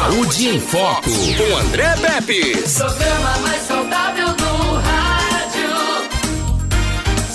Saúde 0.00 0.48
em 0.48 0.58
Foco, 0.58 1.10
com 1.10 1.56
André 1.58 1.94
Pepe. 1.96 2.56
Programa 2.74 3.38
mais 3.42 3.62
saudável 3.66 4.28
do 4.28 4.72
rádio. 4.80 5.70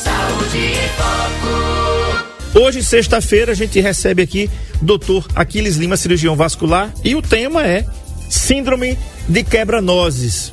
Saúde 0.04 0.58
em 0.58 0.90
Foco. 0.98 2.60
Hoje, 2.60 2.84
sexta-feira, 2.84 3.52
a 3.52 3.56
gente 3.56 3.80
recebe 3.80 4.24
aqui 4.24 4.50
Dr. 4.82 5.28
Aquiles 5.36 5.76
Lima, 5.76 5.96
cirurgião 5.96 6.36
vascular, 6.36 6.92
e 7.04 7.16
o 7.16 7.22
tema 7.22 7.62
é 7.62 7.86
Síndrome 8.32 8.98
de 9.30 9.44
Quebra-Nozes. 9.44 10.52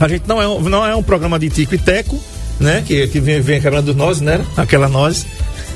A 0.00 0.08
gente 0.08 0.26
não 0.26 0.40
é, 0.40 0.48
um, 0.48 0.60
não 0.62 0.86
é 0.86 0.96
um 0.96 1.02
programa 1.02 1.38
de 1.38 1.50
tico 1.50 1.74
e 1.74 1.78
teco, 1.78 2.18
né? 2.58 2.82
Que, 2.86 3.08
que 3.08 3.20
vem, 3.20 3.42
vem 3.42 3.60
quebrando 3.60 3.94
nozes, 3.94 4.22
né? 4.22 4.42
Aquela 4.56 4.88
nozes. 4.88 5.26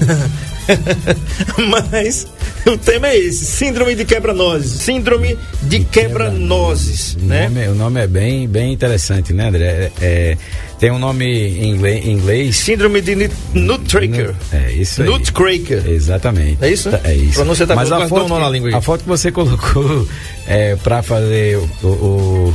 Mas 1.68 2.26
o 2.66 2.76
tema 2.78 3.08
é 3.08 3.18
esse: 3.18 3.44
Síndrome 3.44 3.94
de 3.94 4.04
quebra-nozes. 4.04 4.82
Síndrome 4.82 5.38
de 5.62 5.80
quebra-nozes, 5.84 7.16
O 7.20 7.24
né? 7.24 7.48
nome, 7.48 7.68
o 7.68 7.74
nome 7.74 8.00
é 8.00 8.06
bem, 8.06 8.48
bem 8.48 8.72
interessante, 8.72 9.32
né, 9.32 9.48
André? 9.48 9.66
É, 9.66 9.92
é, 10.00 10.36
tem 10.78 10.90
um 10.90 10.98
nome 10.98 11.24
em 11.26 11.70
inglês. 11.70 12.06
inglês 12.06 12.56
Síndrome 12.56 13.00
de 13.00 13.14
nut- 13.14 13.34
Nutcracker. 13.54 14.34
É 14.52 14.72
isso 14.72 15.02
aí. 15.02 15.08
Nutcracker. 15.08 15.86
Exatamente. 15.86 16.58
É 16.64 16.70
isso? 16.70 16.88
É 17.04 17.14
isso. 17.14 17.34
Pronúncia 17.34 17.66
tá 17.66 17.74
Mas 17.74 17.92
a 17.92 18.08
foto, 18.08 18.24
que, 18.34 18.40
na 18.40 18.48
língua 18.48 18.68
aí. 18.70 18.74
a 18.74 18.80
foto 18.80 19.02
que 19.02 19.08
você 19.08 19.30
colocou 19.32 20.06
é, 20.46 20.76
para 20.76 21.02
fazer 21.02 21.58
o, 21.82 21.86
o- 21.86 22.54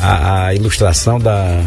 a, 0.00 0.46
a 0.46 0.54
ilustração 0.54 1.18
da, 1.18 1.62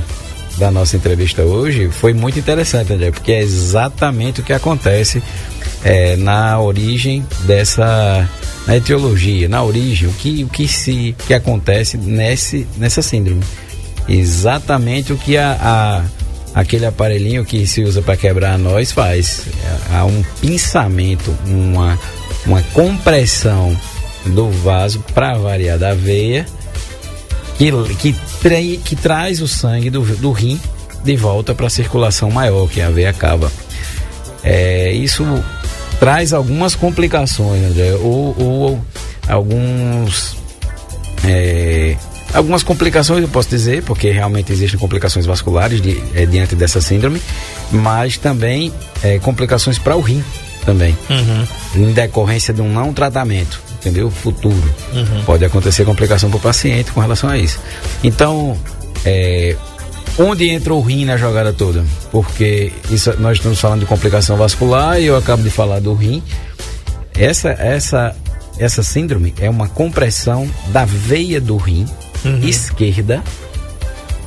da 0.57 0.71
nossa 0.71 0.95
entrevista 0.97 1.43
hoje 1.43 1.89
foi 1.91 2.13
muito 2.13 2.39
interessante, 2.39 2.91
André, 2.93 3.11
porque 3.11 3.31
é 3.31 3.41
exatamente 3.41 4.41
o 4.41 4.43
que 4.43 4.53
acontece 4.53 5.21
é, 5.83 6.15
na 6.17 6.59
origem 6.59 7.25
dessa 7.45 8.27
na 8.65 8.75
etiologia, 8.75 9.47
na 9.47 9.63
origem, 9.63 10.09
o 10.09 10.13
que, 10.13 10.43
o 10.43 10.49
que 10.49 10.67
se 10.67 11.15
que 11.25 11.33
acontece 11.33 11.95
nesse, 11.97 12.67
nessa 12.77 13.01
síndrome. 13.01 13.41
Exatamente 14.09 15.13
o 15.13 15.17
que 15.17 15.37
a, 15.37 15.57
a- 15.61 16.03
aquele 16.59 16.85
aparelhinho 16.85 17.45
que 17.45 17.65
se 17.67 17.83
usa 17.83 18.01
para 18.01 18.17
quebrar 18.17 18.53
a 18.55 18.57
nós 18.57 18.91
faz. 18.91 19.43
Há 19.93 20.03
um 20.05 20.23
pinçamento, 20.41 21.33
uma, 21.45 21.97
uma 22.45 22.61
compressão 22.73 23.77
do 24.25 24.49
vaso 24.49 24.99
para 25.13 25.37
variar 25.37 25.77
da 25.77 25.93
veia 25.93 26.45
que, 27.57 27.71
que, 27.95 28.15
trai- 28.41 28.79
que 28.83 28.95
traz 28.95 29.41
o 29.41 29.47
sangue 29.47 29.89
do, 29.89 30.01
do 30.17 30.31
rim 30.31 30.59
de 31.03 31.15
volta 31.15 31.53
para 31.55 31.67
a 31.67 31.69
circulação 31.69 32.29
maior, 32.31 32.67
que 32.69 32.81
é 32.81 32.85
a 32.85 32.89
veia 32.89 33.13
cava. 33.13 33.51
É, 34.43 34.91
isso 34.93 35.23
traz 35.99 36.33
algumas 36.33 36.75
complicações, 36.75 37.63
André, 37.63 37.93
ou, 37.95 38.35
ou 38.39 38.81
alguns. 39.27 40.35
é, 41.27 41.95
algumas 42.33 42.63
complicações, 42.63 43.21
eu 43.23 43.27
posso 43.29 43.49
dizer, 43.49 43.83
porque 43.83 44.11
realmente 44.11 44.51
existem 44.51 44.79
complicações 44.79 45.25
vasculares 45.25 45.81
de- 45.81 46.01
é, 46.13 46.25
diante 46.25 46.55
dessa 46.55 46.79
síndrome, 46.81 47.21
mas 47.71 48.17
também 48.17 48.71
é, 49.03 49.17
complicações 49.19 49.77
para 49.79 49.95
o 49.95 50.01
rim 50.01 50.23
também 50.65 50.97
em 51.75 51.93
decorrência 51.93 52.53
de 52.53 52.61
um 52.61 52.71
não 52.71 52.93
tratamento, 52.93 53.61
entendeu? 53.87 54.09
Futuro. 54.11 54.75
Pode 55.25 55.45
acontecer 55.45 55.85
complicação 55.85 56.29
para 56.29 56.37
o 56.37 56.41
paciente 56.41 56.91
com 56.91 56.99
relação 56.99 57.29
a 57.29 57.37
isso. 57.37 57.59
Então, 58.03 58.57
é, 59.05 59.55
onde 60.19 60.49
entra 60.49 60.73
o 60.73 60.81
rim 60.81 61.05
na 61.05 61.17
jogada 61.17 61.53
toda? 61.53 61.83
Porque 62.11 62.71
isso, 62.89 63.13
nós 63.19 63.37
estamos 63.37 63.59
falando 63.59 63.81
de 63.81 63.85
complicação 63.85 64.37
vascular 64.37 64.99
e 64.99 65.05
eu 65.05 65.15
acabo 65.15 65.43
de 65.43 65.49
falar 65.49 65.79
do 65.79 65.93
rim. 65.93 66.21
Essa, 67.17 67.49
essa, 67.49 68.15
essa 68.59 68.83
síndrome 68.83 69.33
é 69.39 69.49
uma 69.49 69.67
compressão 69.67 70.49
da 70.67 70.85
veia 70.85 71.39
do 71.39 71.57
rim 71.57 71.85
esquerda 72.43 73.23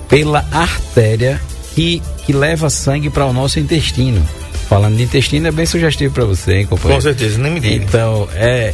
pela 0.08 0.44
artéria 0.50 1.40
que, 1.74 2.02
que 2.24 2.32
leva 2.32 2.70
sangue 2.70 3.10
para 3.10 3.26
o 3.26 3.32
nosso 3.32 3.60
intestino. 3.60 4.26
Falando 4.68 4.96
de 4.96 5.02
intestino 5.02 5.48
é 5.48 5.50
bem 5.50 5.66
sugestivo 5.66 6.14
para 6.14 6.24
você, 6.24 6.58
hein, 6.58 6.66
companheiro? 6.66 7.02
Com 7.02 7.08
certeza, 7.08 7.38
nem 7.38 7.52
me 7.52 7.60
diga. 7.60 7.84
Então, 7.84 8.28
é, 8.34 8.72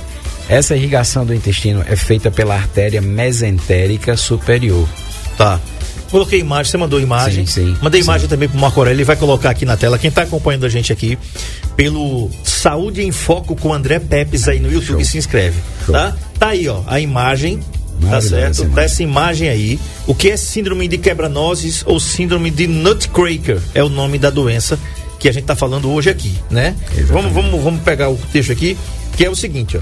essa 0.48 0.76
irrigação 0.76 1.24
do 1.26 1.34
intestino 1.34 1.84
é 1.86 1.96
feita 1.96 2.30
pela 2.30 2.54
artéria 2.54 3.00
mesentérica 3.00 4.16
superior. 4.16 4.88
Tá. 5.36 5.60
Coloquei 6.10 6.38
imagem, 6.38 6.70
você 6.70 6.76
mandou 6.78 7.00
imagem. 7.00 7.46
Sim, 7.46 7.66
sim. 7.66 7.76
Mandei 7.82 8.00
imagem 8.00 8.22
Sim. 8.22 8.28
também 8.28 8.48
pro 8.48 8.58
Marco 8.58 8.78
Aurélio, 8.78 8.96
ele 8.98 9.04
vai 9.04 9.16
colocar 9.16 9.50
aqui 9.50 9.64
na 9.64 9.76
tela. 9.76 9.98
Quem 9.98 10.10
tá 10.10 10.22
acompanhando 10.22 10.64
a 10.64 10.68
gente 10.68 10.92
aqui 10.92 11.18
pelo 11.76 12.30
Saúde 12.44 13.02
em 13.02 13.10
Foco 13.10 13.56
com 13.56 13.72
André 13.74 13.98
Pepes 13.98 14.46
aí 14.48 14.60
no 14.60 14.70
YouTube, 14.70 14.98
Show. 14.98 15.04
se 15.04 15.18
inscreve. 15.18 15.56
Show. 15.84 15.92
Tá? 15.94 16.16
Tá 16.38 16.48
aí, 16.48 16.68
ó, 16.68 16.82
a 16.86 17.00
imagem. 17.00 17.60
Tá 18.08 18.20
certo? 18.20 18.50
essa 18.50 18.62
Tá 18.62 18.68
imagem. 18.68 18.84
essa 18.84 19.02
imagem 19.02 19.48
aí. 19.48 19.80
O 20.06 20.14
que 20.14 20.30
é 20.30 20.36
síndrome 20.36 20.86
de 20.86 20.96
quebra-nozes 20.96 21.82
ou 21.86 21.98
síndrome 21.98 22.50
de 22.50 22.68
Nutcracker? 22.68 23.58
É 23.74 23.82
o 23.82 23.88
nome 23.88 24.16
da 24.18 24.30
doença 24.30 24.78
que 25.18 25.28
a 25.28 25.32
gente 25.32 25.44
tá 25.44 25.56
falando 25.56 25.90
hoje 25.90 26.08
aqui, 26.08 26.32
né? 26.50 26.76
Exatamente. 26.96 27.12
Vamos, 27.12 27.32
vamos, 27.32 27.64
vamos 27.64 27.82
pegar 27.82 28.10
o 28.10 28.16
texto 28.32 28.52
aqui, 28.52 28.76
que 29.16 29.24
é 29.24 29.30
o 29.30 29.34
seguinte, 29.34 29.76
ó. 29.76 29.80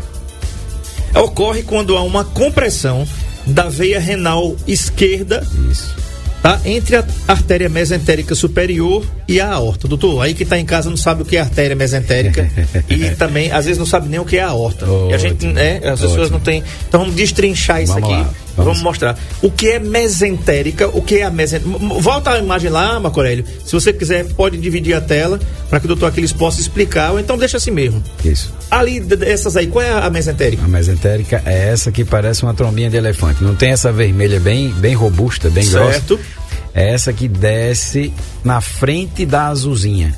Ocorre 1.15 1.63
quando 1.63 1.97
há 1.97 2.03
uma 2.03 2.25
compressão 2.25 3.07
da 3.47 3.69
veia 3.69 4.01
renal 4.01 4.57
esquerda 4.67 5.47
Isso. 5.71 5.95
tá? 6.43 6.61
Entre 6.65 6.97
a 6.97 7.05
artéria 7.29 7.69
mesentérica 7.69 8.35
superior 8.35 9.05
e 9.29 9.41
a 9.41 9.53
aorta. 9.53 9.87
Doutor, 9.87 10.23
aí 10.23 10.35
que 10.35 10.45
tá 10.45 10.59
em 10.59 10.65
casa 10.65 10.89
não 10.91 10.97
sabe 10.97 11.23
o 11.23 11.25
que 11.25 11.37
é 11.37 11.41
artéria 11.41 11.77
mesentérica 11.77 12.51
e 12.89 13.11
também, 13.17 13.53
às 13.53 13.65
vezes, 13.67 13.79
não 13.79 13.87
sabe 13.87 14.09
nem 14.09 14.19
o 14.19 14.25
que 14.25 14.37
é 14.39 14.43
a 14.43 14.49
aorta. 14.49 14.87
e 15.11 15.15
a 15.15 15.19
gente, 15.19 15.35
Ótimo, 15.35 15.53
né, 15.53 15.77
as 15.85 16.01
pessoas 16.01 16.21
ótimo. 16.23 16.39
não 16.39 16.41
têm. 16.41 16.63
Então 16.89 17.01
vamos 17.01 17.15
destrinchar 17.15 17.83
isso 17.83 17.93
Vamos 17.93 18.09
aqui. 18.11 18.23
lá, 18.23 18.31
Vamos. 18.57 18.73
vamos. 18.73 18.83
mostrar. 18.83 19.19
O 19.43 19.51
que 19.51 19.69
é 19.69 19.79
mesentérica, 19.79 20.89
o 20.89 21.03
que 21.03 21.17
é 21.17 21.23
a 21.25 21.31
mesentérica. 21.31 21.79
Volta 22.01 22.31
a 22.31 22.39
imagem 22.39 22.71
lá, 22.71 22.99
Marco 23.01 23.21
Aurélio. 23.21 23.45
Se 23.65 23.73
você 23.73 23.93
quiser, 23.93 24.25
pode 24.35 24.57
dividir 24.59 24.95
a 24.95 25.01
tela 25.01 25.39
para 25.69 25.81
que 25.81 25.87
o 25.87 25.89
doutor 25.89 26.07
Aquiles 26.07 26.33
possa 26.33 26.61
explicar, 26.61 27.13
ou 27.13 27.21
então 27.21 27.37
deixa 27.37 27.57
assim 27.57 27.71
mesmo. 27.71 28.03
Isso. 28.25 28.53
Ali, 28.71 29.01
dessas 29.01 29.57
aí, 29.57 29.67
qual 29.67 29.85
é 29.85 29.91
a 29.91 30.11
mesentérica? 30.11 30.65
A 30.65 30.69
mesentérica 30.69 31.43
é 31.45 31.69
essa 31.69 31.91
que 31.91 32.05
parece 32.05 32.43
uma 32.43 32.55
trombinha 32.55 32.91
de 32.91 32.97
elefante. 32.97 33.43
Não 33.43 33.55
tem 33.55 33.71
essa 33.71 33.93
vermelha 33.93 34.39
bem, 34.41 34.71
bem 34.71 34.95
robusta, 34.95 35.51
bem 35.51 35.65
Certo. 35.65 36.17
grossa. 36.17 36.45
É 36.75 36.93
essa 36.93 37.13
que 37.13 37.29
desce 37.29 38.13
na 38.43 38.61
frente 38.61 39.25
da 39.25 39.47
azulzinha. 39.49 40.15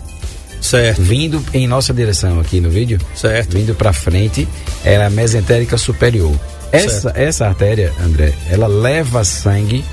Certo. 0.60 1.03
Vindo 1.03 1.44
em 1.53 1.66
nossa 1.66 1.92
direção 1.92 2.41
aqui 2.41 2.60
no 2.60 2.70
vídeo. 2.70 2.98
Certo. 3.14 3.56
Vindo 3.56 3.74
para 3.74 3.92
frente, 3.92 4.48
é 4.84 4.97
a 4.97 5.10
mesentérica 5.10 5.76
superior. 5.76 6.34
Essa, 6.84 7.12
essa 7.14 7.47
artéria, 7.47 7.92
André, 8.00 8.34
ela 8.50 8.66
leva 8.66 9.25
sangue, 9.25 9.84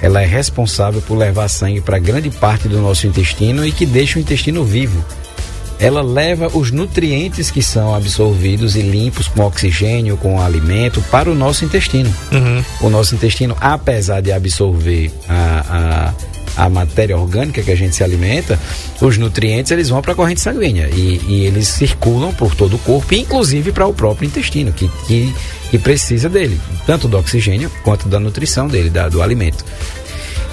ela 0.00 0.22
é 0.22 0.26
responsável 0.26 1.00
por 1.02 1.16
levar 1.16 1.48
sangue 1.48 1.80
para 1.80 1.98
grande 1.98 2.30
parte 2.30 2.68
do 2.68 2.80
nosso 2.80 3.06
intestino 3.06 3.66
e 3.66 3.72
que 3.72 3.86
deixa 3.86 4.18
o 4.18 4.22
intestino 4.22 4.64
vivo. 4.64 5.04
Ela 5.78 6.00
leva 6.00 6.48
os 6.56 6.70
nutrientes 6.70 7.50
que 7.50 7.62
são 7.62 7.94
absorvidos 7.94 8.76
e 8.76 8.80
limpos 8.80 9.28
com 9.28 9.42
oxigênio, 9.42 10.16
com 10.16 10.40
alimento, 10.40 11.02
para 11.10 11.30
o 11.30 11.34
nosso 11.34 11.64
intestino. 11.66 12.12
O 12.80 12.88
nosso 12.88 13.14
intestino, 13.14 13.54
apesar 13.60 14.22
de 14.22 14.32
absorver 14.32 15.10
a, 15.28 15.64
a, 15.68 16.14
a 16.56 16.68
matéria 16.68 17.16
orgânica 17.16 17.62
que 17.62 17.70
a 17.70 17.76
gente 17.76 17.94
se 17.94 18.02
alimenta, 18.02 18.58
os 19.00 19.18
nutrientes 19.18 19.70
eles 19.72 19.88
vão 19.88 20.00
para 20.00 20.12
a 20.12 20.14
corrente 20.14 20.40
sanguínea 20.40 20.88
e, 20.92 21.20
e 21.28 21.44
eles 21.46 21.68
circulam 21.68 22.32
por 22.32 22.54
todo 22.54 22.76
o 22.76 22.78
corpo, 22.78 23.14
inclusive 23.14 23.72
para 23.72 23.86
o 23.86 23.92
próprio 23.92 24.26
intestino, 24.26 24.72
que, 24.72 24.88
que, 25.06 25.34
que 25.70 25.78
precisa 25.78 26.28
dele, 26.28 26.58
tanto 26.86 27.06
do 27.08 27.18
oxigênio 27.18 27.70
quanto 27.84 28.08
da 28.08 28.18
nutrição 28.18 28.66
dele, 28.66 28.88
da- 28.90 29.08
do 29.08 29.20
alimento. 29.22 29.64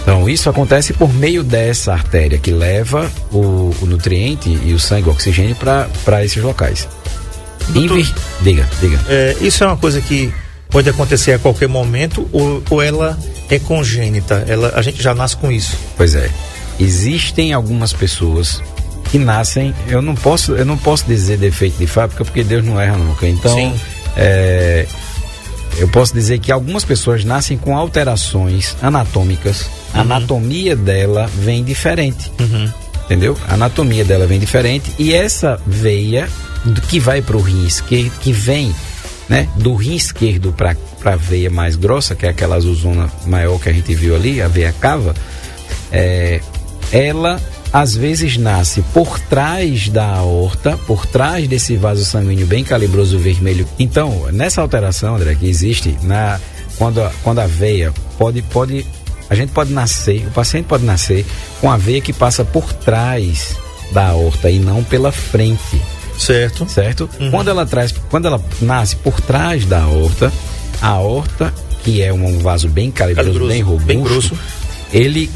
Então, 0.01 0.27
isso 0.29 0.49
acontece 0.49 0.91
por 0.91 1.13
meio 1.13 1.43
dessa 1.43 1.93
artéria 1.93 2.37
que 2.37 2.51
leva 2.51 3.09
o, 3.31 3.73
o 3.81 3.85
nutriente 3.85 4.49
e 4.65 4.73
o 4.73 4.79
sangue, 4.79 5.07
o 5.07 5.11
oxigênio 5.13 5.55
para 5.55 6.25
esses 6.25 6.43
locais. 6.43 6.87
Doutor- 7.69 7.97
Diga, 8.41 8.67
diga. 8.81 8.99
É, 9.07 9.37
isso 9.39 9.63
é 9.63 9.67
uma 9.67 9.77
coisa 9.77 10.01
que 10.01 10.33
pode 10.69 10.89
acontecer 10.89 11.31
a 11.31 11.39
qualquer 11.39 11.69
momento 11.69 12.27
ou, 12.33 12.61
ou 12.69 12.81
ela 12.81 13.17
é 13.55 13.59
congênita? 13.59 14.45
Ela, 14.47 14.73
a 14.75 14.81
gente 14.81 15.01
já 15.01 15.13
nasce 15.13 15.37
com 15.37 15.51
isso. 15.51 15.77
Pois 15.95 16.15
é. 16.15 16.29
Existem 16.79 17.53
algumas 17.53 17.93
pessoas 17.93 18.61
que 19.11 19.19
nascem, 19.19 19.75
eu 19.87 20.01
não 20.01 20.15
posso, 20.15 20.53
eu 20.53 20.65
não 20.65 20.77
posso 20.77 21.05
dizer 21.05 21.37
defeito 21.37 21.77
de 21.77 21.85
fábrica 21.85 22.25
porque 22.25 22.43
Deus 22.43 22.65
não 22.65 22.79
erra 22.79 22.97
nunca. 22.97 23.27
Então, 23.27 23.55
Sim. 23.55 23.79
é, 24.17 24.87
eu 25.77 25.87
posso 25.87 26.13
dizer 26.13 26.39
que 26.39 26.51
algumas 26.51 26.83
pessoas 26.83 27.23
nascem 27.23 27.57
com 27.57 27.77
alterações 27.77 28.75
anatômicas. 28.81 29.69
A 29.93 30.01
anatomia 30.01 30.75
dela 30.75 31.29
vem 31.37 31.63
diferente. 31.63 32.31
Entendeu? 33.05 33.37
A 33.47 33.53
anatomia 33.53 34.03
dela 34.03 34.25
vem 34.25 34.39
diferente 34.39 34.91
e 34.97 35.13
essa 35.13 35.59
veia 35.67 36.27
que 36.87 36.99
vai 36.99 37.21
para 37.21 37.35
o 37.35 37.41
rim 37.41 37.65
esquerdo, 37.65 38.11
que 38.21 38.31
vem 38.31 38.73
né, 39.33 39.49
do 39.55 39.73
rim 39.73 39.95
esquerdo 39.95 40.53
para 40.53 40.75
a 41.11 41.15
veia 41.15 41.49
mais 41.49 41.75
grossa, 41.75 42.13
que 42.13 42.23
é 42.23 42.29
aquela 42.29 42.55
azulzona 42.55 43.11
maior 43.25 43.59
que 43.59 43.67
a 43.67 43.73
gente 43.73 43.95
viu 43.95 44.15
ali, 44.15 44.39
a 44.39 44.47
veia 44.47 44.71
cava, 44.79 45.15
é, 45.91 46.39
ela 46.91 47.41
às 47.71 47.95
vezes 47.95 48.37
nasce 48.37 48.83
por 48.93 49.19
trás 49.19 49.89
da 49.89 50.05
aorta, 50.05 50.77
por 50.85 51.07
trás 51.07 51.47
desse 51.47 51.75
vaso 51.75 52.05
sanguíneo 52.05 52.45
bem 52.45 52.63
calibroso 52.63 53.17
vermelho. 53.17 53.67
Então, 53.79 54.27
nessa 54.31 54.61
alteração, 54.61 55.15
André, 55.15 55.33
que 55.33 55.49
existe 55.49 55.97
na 56.03 56.39
quando 56.77 57.01
a, 57.01 57.11
quando 57.23 57.39
a 57.39 57.47
veia 57.47 57.91
pode 58.19 58.43
pode 58.43 58.85
a 59.31 59.33
gente 59.33 59.51
pode 59.51 59.73
nascer, 59.73 60.27
o 60.27 60.31
paciente 60.31 60.65
pode 60.65 60.85
nascer 60.85 61.25
com 61.59 61.71
a 61.71 61.77
veia 61.77 62.01
que 62.01 62.13
passa 62.13 62.45
por 62.45 62.71
trás 62.71 63.57
da 63.91 64.09
aorta 64.09 64.51
e 64.51 64.59
não 64.59 64.83
pela 64.83 65.11
frente. 65.11 65.81
Certo. 66.17 66.67
Certo? 66.69 67.09
Uhum. 67.19 67.31
Quando 67.31 67.49
ela 67.49 67.65
traz, 67.65 67.93
quando 68.09 68.27
ela 68.27 68.41
nasce 68.61 68.95
por 68.95 69.19
trás 69.21 69.65
da 69.65 69.81
aorta, 69.81 70.31
a 70.81 70.87
aorta, 70.87 71.53
que 71.83 72.01
é 72.01 72.13
um 72.13 72.39
vaso 72.39 72.69
bem 72.69 72.91
calibroso, 72.91 73.29
calibroso 73.29 73.53
bem 73.53 73.61
robusto, 73.61 73.85
bem 73.85 74.01
grosso, 74.01 74.37
ele 74.91 75.29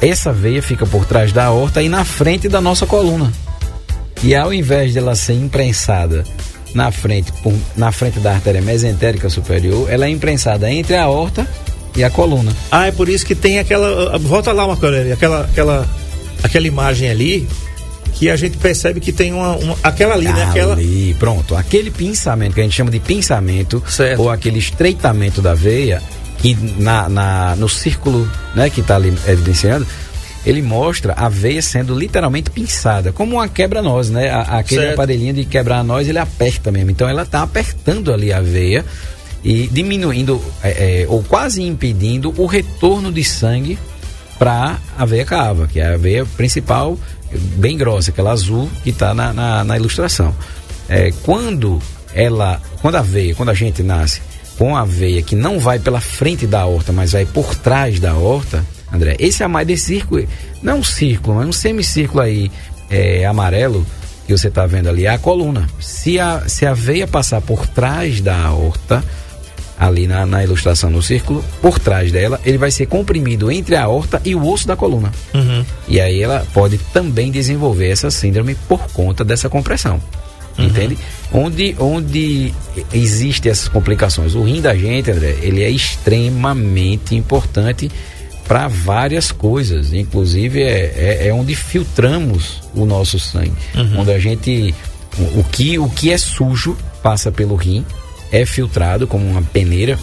essa 0.00 0.32
veia 0.32 0.62
fica 0.62 0.86
por 0.86 1.04
trás 1.04 1.32
da 1.32 1.46
aorta 1.46 1.82
e 1.82 1.88
na 1.88 2.04
frente 2.04 2.48
da 2.48 2.60
nossa 2.60 2.86
coluna. 2.86 3.32
E 4.22 4.34
ao 4.34 4.52
invés 4.52 4.94
dela 4.94 5.14
ser 5.14 5.34
imprensada 5.34 6.24
na 6.74 6.90
frente, 6.90 7.32
por, 7.42 7.54
na 7.76 7.90
frente 7.92 8.20
da 8.20 8.32
artéria 8.32 8.60
mesentérica 8.60 9.28
superior, 9.28 9.90
ela 9.90 10.06
é 10.06 10.10
imprensada 10.10 10.70
entre 10.70 10.96
a 10.96 11.04
aorta 11.04 11.46
e 11.96 12.04
a 12.04 12.10
coluna. 12.10 12.52
Ah, 12.70 12.86
é 12.86 12.92
por 12.92 13.08
isso 13.08 13.26
que 13.26 13.34
tem 13.34 13.58
aquela. 13.58 14.18
Volta 14.18 14.52
lá, 14.52 14.66
Marco 14.66 14.84
Aurélio, 14.84 15.12
aquela, 15.12 15.42
aquela, 15.42 15.88
aquela 16.42 16.66
imagem 16.66 17.10
ali 17.10 17.48
que 18.14 18.30
a 18.30 18.36
gente 18.36 18.56
percebe 18.56 19.00
que 19.00 19.12
tem 19.12 19.32
uma. 19.32 19.56
uma 19.56 19.76
aquela 19.82 20.14
ali, 20.14 20.26
né? 20.26 20.44
Aquela... 20.44 20.74
Ali, 20.74 21.14
pronto. 21.18 21.54
Aquele 21.56 21.90
pinçamento 21.90 22.54
que 22.54 22.60
a 22.60 22.64
gente 22.64 22.74
chama 22.74 22.90
de 22.90 23.00
pinçamento, 23.00 23.82
certo. 23.88 24.20
ou 24.20 24.30
aquele 24.30 24.58
estreitamento 24.58 25.40
da 25.40 25.54
veia, 25.54 26.02
que 26.38 26.56
na, 26.78 27.08
na, 27.08 27.56
no 27.56 27.68
círculo 27.68 28.30
né, 28.54 28.70
que 28.70 28.80
está 28.80 28.96
ali 28.96 29.12
evidenciando, 29.26 29.86
ele 30.46 30.62
mostra 30.62 31.12
a 31.14 31.28
veia 31.28 31.60
sendo 31.60 31.94
literalmente 31.98 32.50
pinçada, 32.50 33.12
como 33.12 33.36
uma 33.36 33.48
quebra-noz, 33.48 34.08
né? 34.10 34.30
A, 34.30 34.58
aquele 34.58 34.82
certo. 34.82 34.94
aparelhinho 34.94 35.34
de 35.34 35.44
quebrar 35.44 35.82
noz, 35.84 36.08
ele 36.08 36.18
aperta 36.18 36.70
mesmo. 36.70 36.90
Então 36.90 37.08
ela 37.08 37.22
está 37.22 37.42
apertando 37.42 38.12
ali 38.12 38.32
a 38.32 38.40
veia 38.40 38.84
e 39.44 39.66
diminuindo, 39.68 40.42
é, 40.62 41.02
é, 41.02 41.06
ou 41.08 41.22
quase 41.22 41.62
impedindo, 41.62 42.34
o 42.36 42.46
retorno 42.46 43.12
de 43.12 43.22
sangue 43.22 43.78
para 44.38 44.78
a 44.96 45.04
veia 45.04 45.24
cava, 45.24 45.66
que 45.66 45.80
é 45.80 45.94
a 45.94 45.96
veia 45.96 46.24
principal, 46.24 46.98
bem 47.56 47.76
grossa, 47.76 48.10
aquela 48.10 48.32
azul 48.32 48.70
que 48.82 48.90
está 48.90 49.14
na, 49.14 49.32
na, 49.32 49.64
na, 49.64 49.76
ilustração. 49.76 50.34
É, 50.88 51.12
quando 51.22 51.78
ela, 52.14 52.60
quando 52.80 52.96
a 52.96 53.02
veia, 53.02 53.34
quando 53.34 53.50
a 53.50 53.54
gente 53.54 53.82
nasce 53.82 54.22
com 54.56 54.76
a 54.76 54.84
veia 54.84 55.22
que 55.22 55.36
não 55.36 55.60
vai 55.60 55.78
pela 55.78 56.00
frente 56.00 56.46
da 56.46 56.66
horta, 56.66 56.92
mas 56.92 57.12
vai 57.12 57.24
por 57.24 57.54
trás 57.54 58.00
da 58.00 58.14
horta, 58.14 58.64
André, 58.92 59.16
esse 59.18 59.42
é 59.42 59.46
mais 59.46 59.66
de 59.66 59.76
círculo, 59.76 60.26
não 60.62 60.72
é 60.72 60.76
um 60.76 60.82
círculo, 60.82 61.36
mas 61.36 61.46
um 61.46 61.52
semicírculo 61.52 62.22
aí 62.22 62.50
é, 62.90 63.24
amarelo 63.26 63.86
que 64.26 64.36
você 64.36 64.48
está 64.48 64.66
vendo 64.66 64.88
ali, 64.88 65.06
é 65.06 65.10
a 65.10 65.18
coluna. 65.18 65.66
Se 65.80 66.20
a, 66.20 66.46
se 66.46 66.66
a 66.66 66.74
veia 66.74 67.06
passar 67.06 67.40
por 67.40 67.66
trás 67.66 68.20
da 68.20 68.36
aorta, 68.36 69.02
ali 69.78 70.06
na, 70.06 70.26
na, 70.26 70.42
ilustração 70.42 70.90
no 70.90 71.00
círculo, 71.00 71.44
por 71.62 71.78
trás 71.78 72.10
dela, 72.10 72.40
ele 72.44 72.58
vai 72.58 72.70
ser 72.70 72.86
comprimido 72.86 73.50
entre 73.50 73.76
a 73.76 73.84
aorta 73.84 74.20
e 74.24 74.34
o 74.34 74.46
osso 74.46 74.66
da 74.66 74.74
coluna. 74.74 75.12
Uhum. 75.32 75.64
E 75.86 76.00
aí 76.00 76.20
ela 76.20 76.44
pode 76.52 76.78
também 76.92 77.30
desenvolver 77.30 77.88
essa 77.88 78.10
síndrome 78.10 78.56
por 78.66 78.80
conta 78.92 79.24
dessa 79.24 79.48
compressão. 79.48 80.00
Uhum. 80.58 80.64
Entende? 80.64 80.98
Onde, 81.32 81.76
onde 81.78 82.52
existem 82.92 83.52
essas 83.52 83.68
complicações. 83.68 84.34
O 84.34 84.42
rim 84.42 84.60
da 84.60 84.74
gente, 84.74 85.10
André, 85.10 85.36
ele 85.40 85.62
é 85.62 85.70
extremamente 85.70 87.14
importante 87.14 87.88
para 88.48 88.66
várias 88.66 89.30
coisas. 89.30 89.92
Inclusive 89.92 90.60
é, 90.60 90.94
é, 90.96 91.28
é, 91.28 91.32
onde 91.32 91.54
filtramos 91.54 92.62
o 92.74 92.84
nosso 92.84 93.20
sangue. 93.20 93.52
Uhum. 93.74 94.00
Onde 94.00 94.10
a 94.10 94.18
gente. 94.18 94.74
O, 95.16 95.40
o, 95.40 95.44
que, 95.44 95.78
o 95.78 95.88
que 95.88 96.10
é 96.10 96.18
sujo 96.18 96.76
passa 97.02 97.30
pelo 97.30 97.54
rim, 97.54 97.84
é 98.32 98.44
filtrado 98.46 99.06
como 99.06 99.26
uma 99.26 99.42
peneira. 99.42 99.98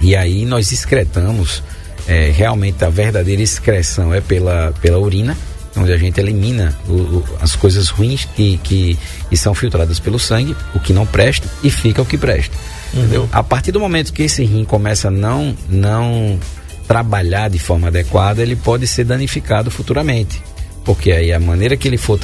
E 0.00 0.14
aí 0.14 0.44
nós 0.44 0.72
excretamos. 0.72 1.62
É, 2.08 2.30
realmente 2.30 2.84
a 2.84 2.88
verdadeira 2.88 3.42
excreção 3.42 4.14
é 4.14 4.20
pela, 4.20 4.72
pela 4.80 4.96
urina 4.96 5.36
onde 5.76 5.92
a 5.92 5.96
gente 5.96 6.18
elimina 6.18 6.76
o, 6.88 6.92
o, 6.92 7.24
as 7.40 7.54
coisas 7.54 7.88
ruins 7.88 8.24
que, 8.24 8.58
que, 8.62 8.98
que, 9.28 9.36
são 9.36 9.54
filtradas 9.54 10.00
pelo 10.00 10.18
sangue, 10.18 10.56
o 10.74 10.80
que 10.80 10.92
não 10.92 11.06
presta 11.06 11.46
e 11.62 11.70
fica 11.70 12.00
o 12.00 12.06
que 12.06 12.16
presta. 12.16 12.54
Uhum. 12.94 13.00
Entendeu? 13.00 13.28
A 13.30 13.42
partir 13.42 13.72
do 13.72 13.80
momento 13.80 14.12
que 14.12 14.22
esse 14.22 14.44
rim 14.44 14.64
começa 14.64 15.08
a 15.08 15.10
não, 15.10 15.54
não 15.68 16.38
trabalhar 16.86 17.50
de 17.50 17.58
forma 17.58 17.88
adequada, 17.88 18.42
ele 18.42 18.56
pode 18.56 18.86
ser 18.86 19.04
danificado 19.04 19.70
futuramente. 19.70 20.42
Porque 20.84 21.12
aí 21.12 21.32
a 21.32 21.40
maneira 21.40 21.76
que 21.76 21.88
ele 21.88 21.98
for 21.98 22.18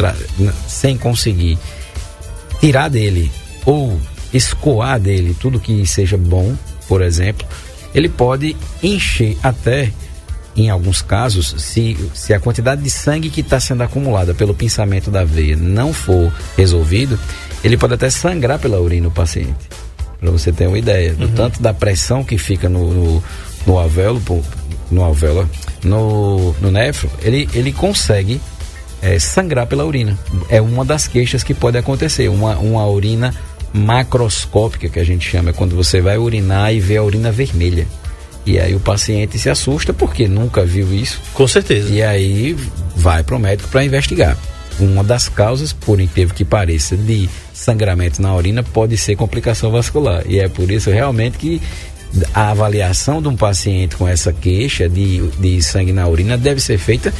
sem 0.66 0.96
conseguir 0.96 1.58
tirar 2.60 2.88
dele 2.88 3.30
ou 3.66 4.00
escoar 4.32 4.98
dele 4.98 5.36
tudo 5.38 5.60
que 5.60 5.86
seja 5.86 6.16
bom, 6.16 6.56
por 6.88 7.02
exemplo, 7.02 7.46
ele 7.94 8.08
pode 8.08 8.56
encher 8.82 9.36
até, 9.42 9.92
em 10.56 10.70
alguns 10.70 11.02
casos, 11.02 11.54
se, 11.58 11.96
se 12.14 12.32
a 12.32 12.40
quantidade 12.40 12.82
de 12.82 12.90
sangue 12.90 13.30
que 13.30 13.40
está 13.40 13.60
sendo 13.60 13.82
acumulada 13.82 14.34
pelo 14.34 14.54
pensamento 14.54 15.10
da 15.10 15.24
veia 15.24 15.56
não 15.56 15.92
for 15.92 16.32
resolvido, 16.56 17.18
ele 17.62 17.76
pode 17.76 17.94
até 17.94 18.10
sangrar 18.10 18.58
pela 18.58 18.80
urina 18.80 19.08
o 19.08 19.10
paciente. 19.10 19.68
Para 20.18 20.30
você 20.30 20.52
ter 20.52 20.66
uma 20.66 20.78
ideia 20.78 21.14
do 21.14 21.26
uhum. 21.26 21.32
tanto 21.32 21.60
da 21.60 21.74
pressão 21.74 22.22
que 22.22 22.38
fica 22.38 22.68
no, 22.68 22.92
no, 22.92 23.24
no 23.66 23.78
alvéolo, 23.78 24.22
no 24.90 25.02
alvéolo, 25.02 25.48
no, 25.84 26.52
no 26.60 26.70
nefro, 26.70 27.10
ele, 27.22 27.48
ele 27.52 27.72
consegue 27.72 28.40
é, 29.02 29.18
sangrar 29.18 29.66
pela 29.66 29.84
urina. 29.84 30.16
É 30.48 30.60
uma 30.60 30.84
das 30.84 31.08
queixas 31.08 31.42
que 31.42 31.52
pode 31.52 31.76
acontecer, 31.76 32.28
uma, 32.28 32.56
uma 32.56 32.86
urina 32.86 33.34
macroscópica 33.72 34.88
que 34.88 34.98
a 34.98 35.04
gente 35.04 35.28
chama, 35.28 35.50
é 35.50 35.52
quando 35.52 35.74
você 35.74 36.00
vai 36.00 36.18
urinar 36.18 36.72
e 36.74 36.80
vê 36.80 36.96
a 36.96 37.02
urina 37.02 37.32
vermelha. 37.32 37.86
E 38.44 38.58
aí 38.58 38.74
o 38.74 38.80
paciente 38.80 39.38
se 39.38 39.48
assusta 39.48 39.92
porque 39.92 40.26
nunca 40.26 40.64
viu 40.64 40.92
isso. 40.92 41.20
Com 41.32 41.46
certeza. 41.46 41.88
E 41.90 42.02
aí 42.02 42.56
vai 42.96 43.22
para 43.22 43.36
o 43.36 43.38
médico 43.38 43.68
para 43.68 43.84
investigar. 43.84 44.36
Uma 44.80 45.04
das 45.04 45.28
causas, 45.28 45.72
por 45.72 46.00
incrível 46.00 46.34
que 46.34 46.44
pareça, 46.44 46.96
de 46.96 47.28
sangramento 47.52 48.20
na 48.20 48.34
urina 48.34 48.62
pode 48.62 48.96
ser 48.96 49.16
complicação 49.16 49.70
vascular. 49.70 50.24
E 50.26 50.40
é 50.40 50.48
por 50.48 50.70
isso 50.70 50.90
realmente 50.90 51.38
que 51.38 51.62
a 52.34 52.50
avaliação 52.50 53.22
de 53.22 53.28
um 53.28 53.36
paciente 53.36 53.96
com 53.96 54.08
essa 54.08 54.32
queixa 54.32 54.88
de, 54.88 55.26
de 55.38 55.62
sangue 55.62 55.92
na 55.92 56.06
urina 56.06 56.36
deve 56.36 56.60
ser 56.60 56.78
feita 56.78 57.12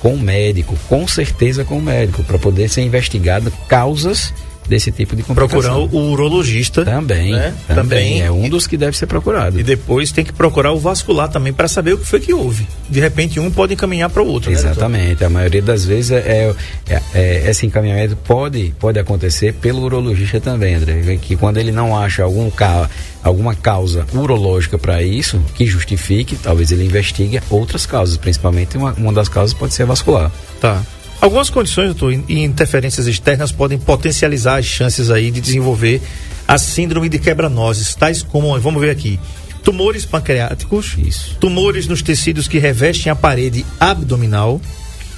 com 0.00 0.14
o 0.14 0.18
médico, 0.18 0.76
com 0.88 1.06
certeza 1.06 1.62
com 1.62 1.76
o 1.76 1.82
médico, 1.82 2.24
para 2.24 2.38
poder 2.38 2.68
ser 2.68 2.82
investigado 2.82 3.52
causas 3.68 4.32
desse 4.68 4.92
tipo 4.92 5.16
de 5.16 5.22
complicação. 5.22 5.60
Procurar 5.60 5.96
o 5.96 6.10
urologista. 6.10 6.84
Também, 6.84 7.32
né? 7.32 7.54
também. 7.66 7.76
Também 7.76 8.22
é 8.22 8.30
um 8.30 8.48
dos 8.48 8.66
que 8.66 8.76
deve 8.76 8.96
ser 8.96 9.06
procurado. 9.06 9.58
E 9.58 9.62
depois 9.62 10.12
tem 10.12 10.24
que 10.24 10.32
procurar 10.32 10.72
o 10.72 10.78
vascular 10.78 11.28
também 11.28 11.52
para 11.52 11.68
saber 11.68 11.94
o 11.94 11.98
que 11.98 12.06
foi 12.06 12.20
que 12.20 12.32
houve. 12.32 12.66
De 12.88 13.00
repente 13.00 13.40
um 13.40 13.50
pode 13.50 13.74
encaminhar 13.74 14.08
para 14.10 14.22
o 14.22 14.26
outro. 14.26 14.50
Né, 14.50 14.56
Exatamente. 14.56 15.20
Né, 15.20 15.26
a 15.26 15.30
maioria 15.30 15.62
das 15.62 15.84
vezes 15.84 16.12
é, 16.12 16.54
é, 16.88 17.02
é, 17.14 17.50
esse 17.50 17.66
encaminhamento 17.66 18.16
pode, 18.16 18.74
pode 18.78 18.98
acontecer 18.98 19.54
pelo 19.54 19.82
urologista 19.82 20.40
também, 20.40 20.74
André. 20.74 21.18
Que 21.20 21.36
quando 21.36 21.58
ele 21.58 21.72
não 21.72 21.96
acha 21.96 22.22
algum 22.22 22.48
ca, 22.50 22.88
alguma 23.22 23.54
causa 23.54 24.06
urológica 24.12 24.78
para 24.78 25.02
isso 25.02 25.40
que 25.54 25.66
justifique, 25.66 26.36
talvez 26.36 26.70
ele 26.70 26.84
investigue 26.84 27.40
outras 27.50 27.86
causas, 27.86 28.16
principalmente 28.16 28.76
uma, 28.76 28.92
uma 28.92 29.12
das 29.12 29.28
causas 29.28 29.54
pode 29.54 29.74
ser 29.74 29.84
vascular. 29.84 30.30
Tá. 30.60 30.82
Algumas 31.20 31.50
condições, 31.50 31.86
doutor, 31.94 32.12
e 32.12 32.42
interferências 32.42 33.06
externas 33.06 33.52
podem 33.52 33.78
potencializar 33.78 34.58
as 34.58 34.64
chances 34.64 35.10
aí 35.10 35.30
de 35.30 35.40
desenvolver 35.40 36.00
a 36.48 36.56
síndrome 36.56 37.08
de 37.08 37.18
quebra-nozes, 37.18 37.94
tais 37.94 38.22
como, 38.22 38.58
vamos 38.58 38.80
ver 38.80 38.90
aqui, 38.90 39.20
tumores 39.62 40.04
pancreáticos, 40.04 40.96
Isso. 40.98 41.36
tumores 41.38 41.86
nos 41.86 42.02
tecidos 42.02 42.48
que 42.48 42.58
revestem 42.58 43.12
a 43.12 43.14
parede 43.14 43.64
abdominal, 43.78 44.60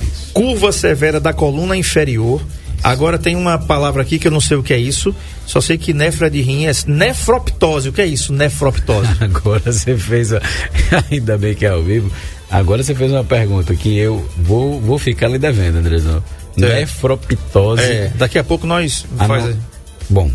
isso. 0.03 0.33
curva 0.33 0.73
severa 0.73 1.21
da 1.21 1.33
coluna 1.33 1.77
inferior. 1.77 2.43
Agora 2.83 3.19
tem 3.19 3.37
uma 3.37 3.59
palavra 3.59 4.03
aqui 4.03 4.19
que 4.19 4.27
eu 4.27 4.33
não 4.33 4.41
sei 4.41 4.57
o 4.57 4.63
que 4.63 4.75
é 4.75 4.79
isso, 4.79 5.15
só 5.47 5.61
sei 5.61 5.79
que 5.79 5.93
nefra 5.93 6.31
de 6.31 6.41
rim 6.41 6.67
é 6.67 6.73
nefroptose. 6.87 7.89
O 7.89 7.93
que 7.93 8.01
é 8.01 8.07
isso, 8.07 8.33
nefroptose? 8.33 9.11
Agora 9.21 9.73
você 9.73 9.97
fez, 9.97 10.33
a... 10.33 10.41
ainda 11.11 11.39
bem 11.39 11.55
que 11.55 11.65
é 11.65 11.71
ao 11.71 11.83
vivo, 11.83 12.11
Agora 12.53 12.83
você 12.83 12.95
fez 12.95 13.11
uma 13.11 13.25
pergunta 13.25 13.75
que 13.75 13.97
eu 13.97 14.29
vou, 14.37 14.79
vou 14.79 14.99
ficar 14.99 15.27
lhe 15.29 15.39
devendo, 15.39 15.79
Andrezão. 15.79 16.23
É. 16.59 16.81
Nefroptose. 16.81 17.83
É, 17.83 18.13
daqui 18.15 18.39
a 18.39 18.45
pouco 18.45 18.67
nós 18.67 19.07
ah, 19.19 19.27
faz... 19.27 19.57
Bom, 20.11 20.31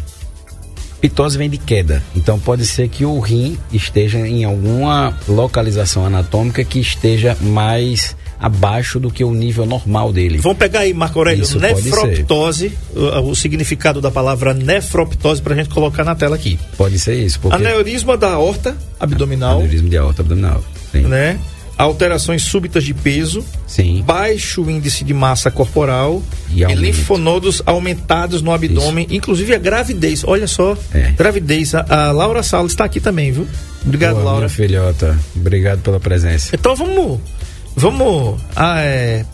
pitose 1.00 1.38
vem 1.38 1.48
de 1.48 1.60
queda. 1.60 2.02
Então 2.16 2.40
pode 2.40 2.66
ser 2.66 2.90
que 2.90 3.06
o 3.06 3.20
rim 3.20 3.56
esteja 3.72 4.18
em 4.18 4.44
alguma 4.44 5.16
localização 5.28 6.08
anatômica 6.08 6.64
que 6.64 6.80
esteja 6.80 7.38
mais 7.40 8.16
abaixo 8.40 9.00
do 9.00 9.10
que 9.10 9.24
o 9.24 9.32
nível 9.34 9.66
normal 9.66 10.14
dele. 10.14 10.38
Vamos 10.38 10.58
pegar 10.58 10.82
aí, 10.82 10.94
Marco 10.94 11.20
Aurélio, 11.20 11.44
Isso 11.44 11.60
nefroptose, 11.60 12.72
o, 12.96 13.32
o, 13.32 13.36
significado 13.36 14.00
da 14.00 14.12
palavra 14.12 14.54
nefroptose 14.54 15.42
para 15.42 15.54
a 15.54 15.58
gente 15.58 15.70
colocar 15.70 16.04
na 16.04 16.16
tela 16.16 16.36
aqui. 16.36 16.60
Pode 16.78 17.00
ser 17.00 17.16
isso. 17.16 17.40
Porque... 17.40 17.56
Aneurisma 17.56 18.16
da 18.18 18.32
aorta 18.32 18.76
abdominal. 19.00 19.58
Aneurisma 19.58 19.90
de 19.90 19.98
aorta 19.98 20.22
abdominal, 20.22 20.64
sim. 20.92 21.02
Né? 21.02 21.40
alterações 21.78 22.42
súbitas 22.44 22.84
de 22.84 22.94
peso, 22.94 23.46
Sim. 23.68 24.04
baixo 24.06 24.68
índice 24.70 25.04
de 25.04 25.14
massa 25.14 25.52
corporal 25.52 26.24
E 26.50 26.64
e, 26.64 26.76
linfonodos 26.76 27.62
aumentados 27.66 28.42
no 28.42 28.52
abdômen, 28.52 29.06
inclusive 29.12 29.54
a 29.54 29.60
gravidez. 29.60 30.24
Olha 30.26 30.48
só, 30.48 30.76
É. 30.94 31.12
gravidez. 31.12 31.76
A, 31.76 32.08
a 32.08 32.12
Laura 32.12 32.42
Salles 32.42 32.72
está 32.72 32.86
aqui 32.86 33.00
também, 33.00 33.32
viu? 33.32 33.48
Obrigado, 33.86 34.16
Boa, 34.16 34.26
Laura. 34.26 34.40
minha 34.40 34.50
filhota. 34.50 35.18
Obrigado 35.36 35.82
pela 35.82 36.00
presença. 36.00 36.56
Então 36.56 36.76
vamos. 36.76 37.20
Vamos. 37.78 38.40
ah, 38.56 38.82
é, 38.82 39.26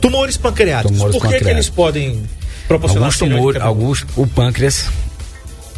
tumores 0.00 0.36
pancreáticos. 0.36 0.96
Tumores 0.96 1.16
Por 1.16 1.22
que, 1.22 1.28
que 1.28 1.34
pancreáticos. 1.34 1.52
eles 1.52 1.68
podem 1.68 2.22
proporcionar 2.66 3.04
Alguns 3.04 3.18
tumores, 3.18 3.62
alguns, 3.62 4.06
o 4.16 4.26
pâncreas, 4.26 4.86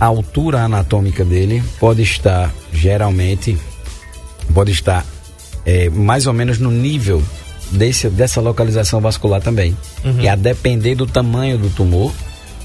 a 0.00 0.06
altura 0.06 0.62
anatômica 0.62 1.24
dele 1.24 1.62
pode 1.78 2.02
estar 2.02 2.52
geralmente, 2.72 3.56
pode 4.52 4.72
estar 4.72 5.04
é, 5.64 5.88
mais 5.90 6.26
ou 6.26 6.32
menos 6.32 6.58
no 6.58 6.70
nível 6.70 7.22
desse, 7.70 8.08
dessa 8.08 8.40
localização 8.40 9.00
vascular 9.00 9.40
também. 9.40 9.76
E 10.20 10.28
a 10.28 10.34
depender 10.34 10.94
do 10.94 11.06
tamanho 11.06 11.58
do 11.58 11.68
tumor 11.70 12.12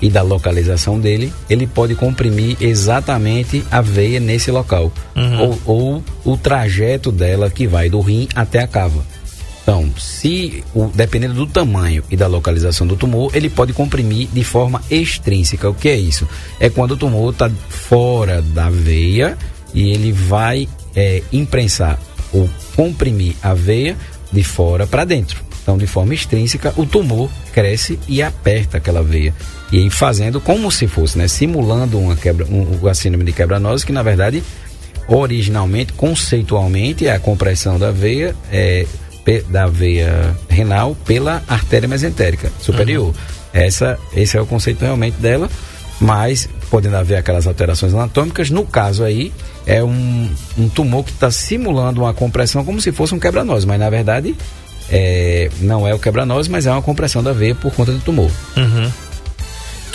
e 0.01 0.10
da 0.10 0.22
localização 0.22 1.00
dele, 1.00 1.32
ele 1.50 1.68
pode 1.68 1.96
comprimir 1.96 2.58
exatamente 2.60 3.63
a 3.70 3.82
veia 3.82 4.20
nesse 4.20 4.50
local. 4.51 4.92
Ou, 5.39 5.60
ou 5.65 6.04
o 6.24 6.38
trajeto 6.38 7.12
dela 7.12 7.50
que 7.50 7.68
vai 7.68 7.89
do 7.89 8.00
rim 8.00 8.27
até 8.34 8.60
a 8.60 8.68
cava. 8.68 9.04
Então, 9.66 9.90
se 9.98 10.64
o, 10.76 10.86
dependendo 10.94 11.34
do 11.34 11.48
tamanho 11.48 12.04
e 12.12 12.16
da 12.16 12.28
localização 12.28 12.86
do 12.86 12.96
tumor, 12.96 13.36
ele 13.36 13.50
pode 13.50 13.74
comprimir 13.74 14.28
de 14.32 14.44
forma 14.44 14.80
extrínseca. 14.92 15.68
O 15.68 15.74
que 15.74 15.90
é 15.90 15.96
isso? 15.96 16.30
É 16.60 16.70
quando 16.70 16.92
o 16.92 16.98
tumor 16.98 17.34
está 17.34 17.50
fora 17.68 18.44
da 18.44 18.70
veia 18.70 19.36
e 19.74 19.90
ele 19.90 20.12
vai 20.12 20.70
é, 20.96 21.24
imprensar 21.34 22.00
ou 22.32 22.48
comprimir 22.76 23.34
a 23.42 23.56
veia 23.56 23.98
de 24.32 24.44
fora 24.44 24.86
para 24.86 25.04
dentro. 25.04 25.44
Então, 25.64 25.80
de 25.80 25.88
forma 25.88 26.14
extrínseca, 26.14 26.72
o 26.78 26.86
tumor 26.86 27.28
cresce 27.52 27.98
e 28.08 28.22
aperta 28.22 28.78
aquela 28.78 29.02
veia. 29.02 29.34
E 29.72 29.80
aí 29.80 29.90
fazendo 29.90 30.40
como 30.40 30.72
se 30.72 30.86
fosse, 30.86 31.18
né, 31.18 31.28
simulando 31.28 31.98
uma 31.98 32.16
quebra, 32.16 32.46
um, 32.46 32.88
a 32.88 32.94
síndrome 32.94 33.26
de 33.26 33.34
quebra-nozes, 33.34 33.84
que 33.84 33.92
na 33.92 34.04
verdade 34.04 34.44
originalmente, 35.08 35.94
conceitualmente, 35.94 37.08
é 37.08 37.12
a 37.12 37.20
compressão 37.20 37.78
da 37.78 37.92
veia, 37.92 38.36
é, 38.52 38.86
da 39.50 39.67
veia 39.67 40.36
renal 40.50 40.96
pela 41.05 41.44
artéria 41.48 41.88
mesentérica 41.88 42.51
superior. 42.60 43.13
Essa, 43.53 43.98
esse 44.15 44.38
é 44.38 44.41
o 44.41 44.46
conceito 44.46 44.82
realmente 44.82 45.15
dela, 45.15 45.50
mas 46.00 46.50
podendo 46.70 46.98
haver 46.98 47.17
aquelas 47.17 47.48
alterações 47.48 47.94
anatômicas, 47.94 48.50
no 48.50 48.65
caso 48.65 49.03
aí, 49.03 49.32
é 49.65 49.84
um, 49.84 50.29
um 50.58 50.70
tumor 50.70 51.03
que 51.03 51.12
está 51.12 51.32
simulando 51.32 52.01
uma 52.01 52.13
compressão 52.13 52.63
como 52.65 52.82
se 52.82 52.91
fosse 52.91 53.15
um 53.15 53.20
quebra-nozes, 53.20 53.65
mas 53.65 53.79
na 53.79 53.89
verdade 53.89 54.36
é, 54.89 55.50
não 55.62 55.88
é 55.88 55.94
o 55.94 56.00
quebra-nozes, 56.00 56.48
mas 56.48 56.65
é 56.65 56.72
uma 56.72 56.82
compressão 56.82 57.24
da 57.24 57.34
veia 57.34 57.55
por 57.55 57.74
conta 57.74 57.91
do 57.91 58.00
tumor. 58.00 58.29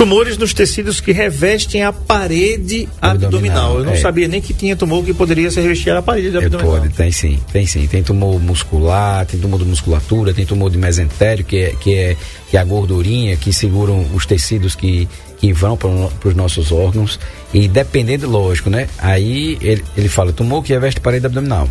Tumores 0.01 0.39
nos 0.39 0.55
tecidos 0.55 0.99
que 0.99 1.13
revestem 1.13 1.85
a 1.85 1.93
parede 1.93 2.89
abdominal. 3.03 3.27
Abdominal, 3.29 3.79
Eu 3.81 3.85
não 3.85 3.93
é. 3.93 3.97
sabia 3.97 4.27
nem 4.27 4.41
que 4.41 4.55
tinha 4.55 4.75
tumor 4.75 5.05
que 5.05 5.13
poderia 5.13 5.51
se 5.51 5.61
revestir 5.61 5.91
a 5.91 6.01
parede 6.01 6.35
É, 6.35 6.39
abdominal. 6.39 6.81
pode, 6.81 6.89
tem 6.95 7.13
sim, 7.13 7.39
tem 7.53 7.67
sim. 7.67 7.87
Tem 7.87 8.03
tumor 8.03 8.41
muscular, 8.41 9.27
tem 9.27 9.39
tumor 9.39 9.59
de 9.59 9.67
musculatura, 9.67 10.33
tem 10.33 10.47
tumor 10.47 10.71
de 10.71 10.79
mesentério, 10.79 11.45
que 11.45 11.59
é, 11.59 11.75
que 11.79 11.95
é, 11.95 12.17
que 12.49 12.57
é 12.57 12.61
a 12.61 12.65
gordurinha 12.65 13.37
que 13.37 13.53
seguram 13.53 14.07
os 14.15 14.25
tecidos 14.25 14.75
que, 14.75 15.07
que 15.37 15.53
vão 15.53 15.77
para 15.77 15.91
os 16.31 16.35
nossos 16.35 16.73
órgãos. 16.73 17.21
E 17.53 17.69
dependendo, 17.69 18.27
lógico, 18.27 18.71
né? 18.71 18.89
Aí 18.97 19.59
ele, 19.61 19.85
ele 19.99 20.09
fala 20.09 20.33
tumor 20.33 20.65
que 20.65 20.73
reveste 20.73 20.99
parede 20.99 21.27
abdominal. 21.27 21.69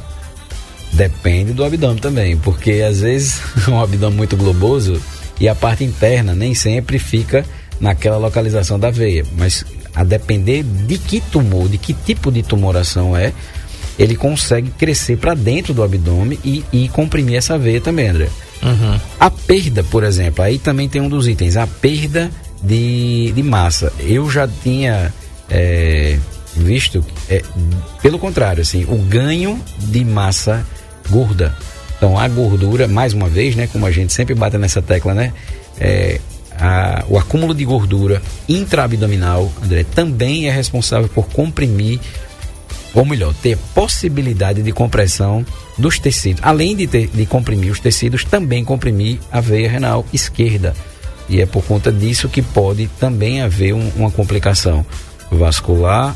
Depende 0.93 1.51
do 1.51 1.63
abdômen 1.63 1.98
também, 1.98 2.38
porque 2.38 2.74
às 2.88 3.01
vezes 3.01 3.41
é 3.67 3.71
um 3.74 3.81
abdômen 3.81 4.17
muito 4.17 4.38
globoso 4.38 5.01
e 5.39 5.50
a 5.50 5.55
parte 5.55 5.83
interna 5.83 6.36
nem 6.36 6.53
sempre 6.53 7.00
fica 7.00 7.43
naquela 7.79 8.17
localização 8.17 8.79
da 8.79 8.89
veia. 8.89 9.25
Mas 9.38 9.65
a 9.95 10.03
depender 10.03 10.63
de 10.63 10.98
que 10.98 11.19
tumor, 11.19 11.67
de 11.67 11.77
que 11.77 11.93
tipo 11.93 12.31
de 12.31 12.43
tumoração 12.43 13.15
é, 13.15 13.33
ele 13.98 14.15
consegue 14.15 14.71
crescer 14.71 15.17
para 15.17 15.33
dentro 15.33 15.74
do 15.74 15.83
abdômen 15.83 16.39
e, 16.43 16.63
e 16.71 16.88
comprimir 16.89 17.36
essa 17.36 17.57
veia 17.57 17.81
também, 17.81 18.07
André. 18.07 18.29
A 19.19 19.29
perda, 19.29 19.83
por 19.83 20.03
exemplo, 20.03 20.43
aí 20.43 20.57
também 20.57 20.88
tem 20.88 21.01
um 21.01 21.09
dos 21.09 21.27
itens, 21.27 21.57
a 21.57 21.67
perda 21.67 22.29
de, 22.62 23.31
de 23.33 23.43
massa. 23.43 23.91
Eu 24.00 24.29
já 24.29 24.48
tinha 24.48 25.13
é, 25.50 26.17
visto, 26.55 27.03
é, 27.29 27.41
pelo 28.01 28.19
contrário, 28.19 28.62
assim, 28.62 28.86
o 28.86 28.98
ganho 28.98 29.62
de 29.77 30.03
massa 30.03 30.65
gorda. 31.09 31.55
Então, 31.98 32.17
a 32.17 32.27
gordura, 32.27 32.88
mais 32.88 33.13
uma 33.13 33.27
vez, 33.27 33.55
né, 33.55 33.67
como 33.67 33.86
a 33.86 33.91
gente 33.91 34.13
sempre 34.13 34.33
bate 34.33 34.57
nessa 34.57 34.81
tecla, 34.81 35.13
né, 35.13 35.33
é, 35.79 36.19
a- 36.59 37.03
o 37.07 37.17
acúmulo 37.17 37.53
de 37.53 37.63
gordura 37.65 38.21
intraabdominal, 38.47 39.51
André, 39.63 39.83
também 39.83 40.47
é 40.47 40.51
responsável 40.51 41.07
por 41.09 41.27
comprimir 41.29 41.99
ou 42.93 43.05
melhor, 43.05 43.33
ter 43.35 43.55
possibilidade 43.75 44.63
de 44.63 44.71
compressão 44.71 45.45
dos 45.77 45.99
tecidos. 45.99 46.41
Além 46.43 46.75
de, 46.75 46.87
ter, 46.87 47.07
de 47.07 47.23
comprimir 47.25 47.71
os 47.71 47.79
tecidos, 47.79 48.23
também 48.23 48.65
comprimir 48.65 49.19
a 49.31 49.39
veia 49.39 49.69
renal 49.69 50.03
esquerda. 50.11 50.75
E 51.29 51.39
é 51.39 51.45
por 51.45 51.63
conta 51.63 51.91
disso 51.91 52.27
que 52.27 52.41
pode 52.41 52.87
também 52.99 53.41
haver 53.43 53.73
um- 53.73 53.91
uma 53.95 54.09
complicação 54.09 54.83
vascular, 55.31 56.15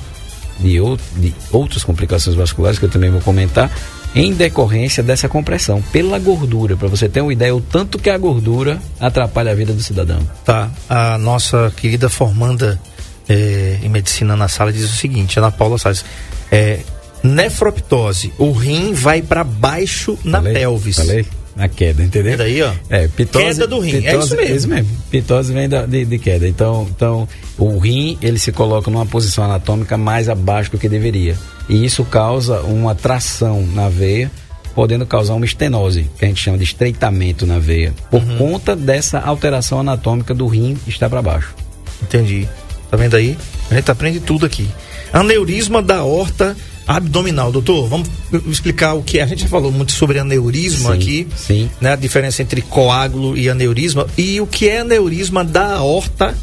de, 0.59 0.79
ou- 0.79 0.97
de 1.15 1.31
outras 1.51 1.83
complicações 1.83 2.35
vasculares 2.35 2.79
que 2.79 2.85
eu 2.85 2.89
também 2.89 3.11
vou 3.11 3.21
comentar, 3.21 3.71
em 4.15 4.33
decorrência 4.33 5.01
dessa 5.01 5.27
compressão 5.27 5.81
pela 5.91 6.19
gordura. 6.19 6.75
Para 6.77 6.87
você 6.87 7.09
ter 7.09 7.21
uma 7.21 7.33
ideia, 7.33 7.55
o 7.55 7.61
tanto 7.61 7.97
que 7.97 8.09
a 8.09 8.17
gordura 8.17 8.79
atrapalha 8.99 9.51
a 9.51 9.55
vida 9.55 9.73
do 9.73 9.81
cidadão. 9.81 10.19
Tá. 10.45 10.69
A 10.89 11.17
nossa 11.17 11.73
querida 11.75 12.09
formanda 12.09 12.79
eh, 13.27 13.79
em 13.81 13.89
medicina 13.89 14.35
na 14.35 14.47
sala 14.47 14.71
diz 14.71 14.83
o 14.83 14.95
seguinte, 14.95 15.39
Ana 15.39 15.51
Paula 15.51 15.77
Salles, 15.77 16.05
é, 16.51 16.79
nefroptose, 17.23 18.31
o 18.37 18.51
rim 18.51 18.93
vai 18.93 19.21
para 19.21 19.43
baixo 19.43 20.17
na 20.23 20.37
Falei? 20.39 20.53
pelvis. 20.53 20.95
Falei? 20.97 21.25
Na 21.55 21.67
queda, 21.67 22.03
entendeu? 22.03 22.33
E 22.33 22.37
daí, 22.37 22.61
ó. 22.63 22.71
É, 22.89 23.07
pitose, 23.07 23.45
Queda 23.45 23.67
do 23.67 23.79
rim, 23.79 23.97
é 24.05 24.11
pitose- 24.11 24.41
isso 24.55 24.67
mesmo. 24.67 24.89
Pitose 25.11 25.53
vem 25.53 25.69
da- 25.69 25.85
de, 25.85 26.03
de 26.03 26.17
queda. 26.17 26.47
Então, 26.47 26.87
então, 26.89 27.27
o 27.59 27.77
rim, 27.77 28.17
ele 28.23 28.39
se 28.39 28.51
coloca 28.51 28.89
numa 28.89 29.05
posição 29.05 29.43
anatômica 29.43 29.95
mais 29.95 30.27
abaixo 30.29 30.71
do 30.71 30.79
que 30.79 30.89
deveria. 30.89 31.35
E 31.69 31.83
isso 31.85 32.03
causa 32.03 32.61
uma 32.61 32.93
tração 32.93 33.65
na 33.73 33.89
veia, 33.89 34.31
podendo 34.75 35.05
causar 35.05 35.33
uma 35.35 35.45
estenose, 35.45 36.09
que 36.17 36.25
a 36.25 36.27
gente 36.27 36.41
chama 36.41 36.57
de 36.57 36.63
estreitamento 36.63 37.45
na 37.45 37.59
veia, 37.59 37.93
por 38.11 38.21
Uhum. 38.21 38.37
conta 38.37 38.75
dessa 38.75 39.19
alteração 39.19 39.79
anatômica 39.79 40.33
do 40.33 40.47
rim 40.47 40.77
estar 40.87 41.09
para 41.09 41.21
baixo. 41.21 41.53
Entendi. 42.01 42.47
Tá 42.91 42.97
vendo 42.97 43.15
aí? 43.15 43.37
A 43.71 43.75
gente 43.75 43.89
aprende 43.89 44.19
tudo 44.19 44.45
aqui. 44.45 44.67
Aneurisma 45.11 45.81
da 45.81 46.03
horta 46.03 46.55
abdominal. 46.87 47.51
Doutor, 47.51 47.87
vamos 47.87 48.09
explicar 48.47 48.93
o 48.93 49.01
que 49.03 49.19
é. 49.19 49.23
A 49.23 49.25
gente 49.27 49.43
já 49.43 49.47
falou 49.47 49.71
muito 49.71 49.91
sobre 49.93 50.19
aneurisma 50.19 50.91
Sim, 50.91 50.95
aqui. 50.97 51.27
sim. 51.35 51.71
Né? 51.79 51.93
A 51.93 51.95
diferença 51.95 52.41
entre 52.41 52.61
coágulo 52.61 53.37
e 53.37 53.49
aneurisma. 53.49 54.05
E 54.17 54.41
o 54.41 54.45
que 54.47 54.67
é 54.67 54.79
aneurisma 54.79 55.43
da 55.45 55.81
horta 55.81 56.35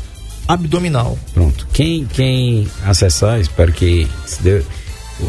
abdominal. 0.48 1.18
Pronto. 1.34 1.66
Quem, 1.72 2.06
quem 2.06 2.66
acessar, 2.84 3.38
espero 3.40 3.72
que 3.72 4.08
se 4.26 4.42
dê- 4.42 4.62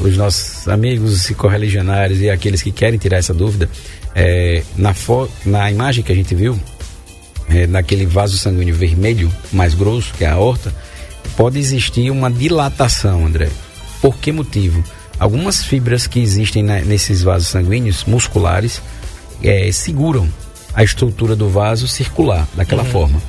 os 0.04 0.18
nossos 0.18 0.68
amigos 0.68 1.30
correligionários 1.38 2.20
e 2.22 2.30
aqueles 2.30 2.62
que 2.62 2.72
querem 2.72 2.98
tirar 3.00 3.18
essa 3.18 3.34
dúvida, 3.34 3.70
é, 4.16 4.64
na, 4.76 4.94
na 5.46 5.72
imagem 5.72 6.04
que 6.04 6.12
a 6.12 6.16
gente 6.16 6.34
viu, 6.36 6.60
é, 7.50 7.68
naquele 7.68 8.06
vaso 8.06 8.38
sanguíneo 8.38 8.76
vermelho 8.76 9.32
mais 9.52 9.74
grosso, 9.74 10.14
que 10.14 10.24
é 10.24 10.28
a 10.28 10.34
aorta, 10.34 10.74
pode 11.36 11.60
existir 11.60 12.10
uma 12.12 12.30
dilatação, 12.32 13.26
André. 13.26 13.50
Por 14.02 14.18
que 14.18 14.32
motivo? 14.32 14.84
Algumas 15.20 15.64
fibras 15.64 16.08
que 16.08 16.20
existem 16.20 16.64
na- 16.64 16.82
nesses 16.82 17.22
vasos 17.22 17.48
sanguíneos 17.50 18.06
musculares 18.06 18.82
é, 19.44 19.72
seguram 19.72 20.28
a 20.74 20.84
estrutura 20.84 21.36
do 21.36 21.50
vaso 21.50 21.88
circular 21.88 22.48
daquela 22.56 22.84
forma. 22.86 23.22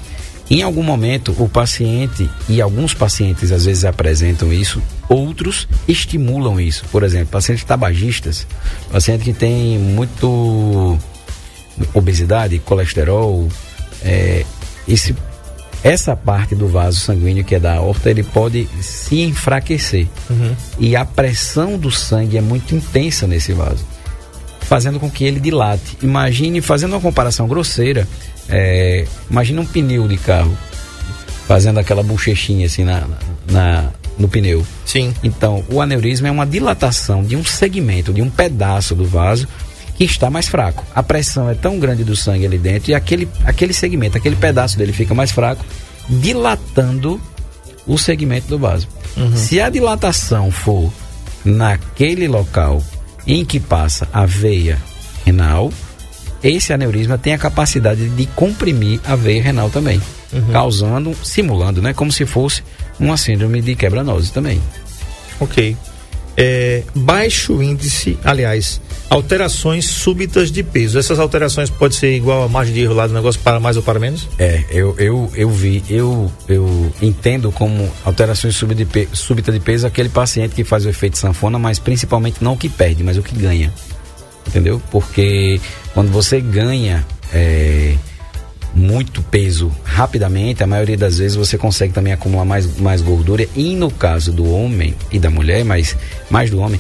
Em 0.53 0.61
algum 0.61 0.83
momento, 0.83 1.35
o 1.39 1.49
paciente, 1.49 2.29
e 2.47 2.61
alguns 2.61 2.93
pacientes 2.93 3.51
às 3.51 3.65
vezes 3.65 3.87
apresentam 3.87 4.53
isso, 4.53 4.83
outros 5.09 5.67
estimulam 5.89 6.61
isso. 6.61 6.85
Por 6.93 7.03
exemplo, 7.05 7.29
pacientes 7.29 7.65
tabagistas, 7.65 8.47
paciente 8.93 9.25
que 9.25 9.33
tem 9.33 9.79
muito 9.79 10.99
obesidade, 11.95 12.59
colesterol, 12.59 13.49
é, 14.03 14.45
esse, 14.87 15.17
essa 15.83 16.15
parte 16.15 16.55
do 16.55 16.69
vaso 16.69 17.01
sanguíneo 17.01 17.45
que 17.45 17.55
é 17.55 17.59
da 17.59 17.77
aorta, 17.77 18.11
ele 18.11 18.23
pode 18.23 18.69
se 18.83 19.23
enfraquecer. 19.23 20.07
E 20.79 20.95
a 20.95 21.07
pressão 21.07 21.79
do 21.79 21.91
sangue 21.91 22.37
é 22.37 22.43
muito 22.43 22.75
intensa 22.75 23.27
nesse 23.27 23.55
vaso, 23.55 23.87
fazendo 24.61 25.01
com 25.01 25.11
que 25.11 25.25
ele 25.25 25.41
dilate. 25.41 25.97
Imagine, 26.03 26.61
fazendo 26.61 26.93
uma 26.93 27.01
comparação 27.01 27.49
grosseira, 27.49 28.07
é, 28.49 29.07
imagine 29.31 29.59
um 29.59 29.67
pneu 29.67 30.07
de 30.09 30.17
carro, 30.17 30.57
fazendo 31.47 31.79
aquela 31.79 32.03
bochechinha 32.03 32.67
assim 32.67 32.85
na, 32.85 33.07
na, 33.51 33.91
no 34.19 34.29
pneu. 34.29 34.65
Sim. 34.85 35.15
Então, 35.23 35.65
o 35.71 35.81
aneurisma 35.81 36.29
é 36.29 36.31
uma 36.31 36.47
dilatação 36.47 37.25
de 37.25 37.37
um 37.37 37.45
segmento, 37.45 38.13
de 38.13 38.23
um 38.23 38.31
pedaço 38.31 38.95
do 38.95 39.05
vaso, 39.05 39.47
que 39.97 40.07
que 40.07 40.13
está 40.13 40.31
mais 40.31 40.49
fraco. 40.49 40.85
A 40.95 41.03
pressão 41.03 41.49
é 41.49 41.55
tão 41.55 41.79
grande 41.79 42.05
do 42.05 42.17
sangue 42.17 42.47
ali 42.47 42.59
dentro 42.59 42.91
e 42.91 42.95
aquele, 42.95 43.29
aquele 43.45 43.73
segmento, 43.73 44.17
aquele 44.17 44.37
pedaço 44.37 44.77
dele 44.77 44.93
fica 44.93 45.15
mais 45.15 45.31
fraco, 45.31 45.65
dilatando 46.09 47.21
o 47.87 47.99
segmento 47.99 48.49
do 48.49 48.59
vaso. 48.59 48.89
Uhum. 49.17 49.37
Se 49.37 49.61
a 49.61 49.69
dilatação 49.69 50.51
for 50.51 50.93
naquele 51.45 52.29
local 52.29 52.83
em 53.27 53.45
que 53.45 53.61
passa 53.61 54.09
a 54.13 54.27
veia 54.27 54.79
renal, 55.25 55.73
esse 56.43 56.73
aneurisma 56.73 57.17
tem 57.19 57.33
a 57.33 57.39
capacidade 57.39 58.09
de 58.09 58.27
comprimir 58.27 59.01
a 59.05 59.15
veia 59.15 59.43
renal 59.43 59.71
também, 59.71 60.01
uhum. 60.33 60.53
causando, 60.53 61.15
simulando, 61.23 61.81
né, 61.81 61.93
como 61.93 62.11
se 62.11 62.27
fosse 62.27 62.63
uma 62.99 63.17
síndrome 63.17 63.61
de 63.61 63.75
quebranose 63.75 64.33
também. 64.33 64.61
Ok. 65.41 65.77
É, 66.37 66.83
baixo 66.95 67.63
índice, 67.63 68.19
aliás, 68.25 68.81
alterações 69.11 69.87
súbitas 69.87 70.51
de 70.51 70.63
peso. 70.63 70.99
Essas 70.99 71.19
alterações 71.19 71.69
pode 71.69 71.95
ser 71.95 72.15
igual 72.17 72.45
a 72.45 72.49
margem 72.49 72.73
de 72.73 72.81
erro 72.81 72.95
lá 72.95 73.07
do 73.07 73.13
negócio 73.13 73.41
para 73.43 73.61
mais 73.61 73.77
ou 73.77 73.83
para 73.83 74.01
menos? 74.01 74.29
É, 74.39 74.65
eu, 74.71 74.95
eu, 74.99 75.31
eu 75.35 75.51
vi, 75.51 75.85
eu, 75.91 76.33
eu 76.49 76.93
entendo 77.03 77.53
como 77.53 77.89
alterações 78.05 78.57
súbitas 78.57 78.89
de, 78.89 79.09
súbita 79.13 79.53
de 79.53 79.61
peso 79.61 79.87
aquele 79.87 80.09
paciente 80.09 80.55
que 80.55 80.65
faz 80.65 80.87
o 80.87 80.89
efeito 80.89 81.19
sanfona, 81.19 81.59
mas 81.59 81.79
principalmente 81.79 82.43
não 82.43 82.55
o 82.55 82.57
que 82.57 82.69
perde, 82.69 83.05
mas 83.05 83.19
o 83.19 83.23
que 83.23 83.37
ganha. 83.37 83.73
Entendeu? 84.53 84.83
Porque 84.91 85.59
quando 85.95 86.11
você 86.11 86.39
ganha 86.39 87.07
é, 87.33 87.95
muito 88.75 89.23
peso 89.23 89.73
rapidamente, 89.83 90.63
a 90.63 90.67
maioria 90.67 90.97
das 90.97 91.17
vezes 91.17 91.35
você 91.37 91.57
consegue 91.57 91.95
também 91.95 92.13
acumular 92.13 92.45
mais, 92.45 92.77
mais 92.79 93.01
gordura. 93.01 93.49
E 93.57 93.75
no 93.75 93.91
caso 93.91 94.31
do 94.31 94.47
homem 94.53 94.95
e 95.11 95.19
da 95.19 95.31
mulher, 95.31 95.65
mas 95.65 95.97
mais 96.29 96.51
do 96.51 96.61
homem, 96.61 96.79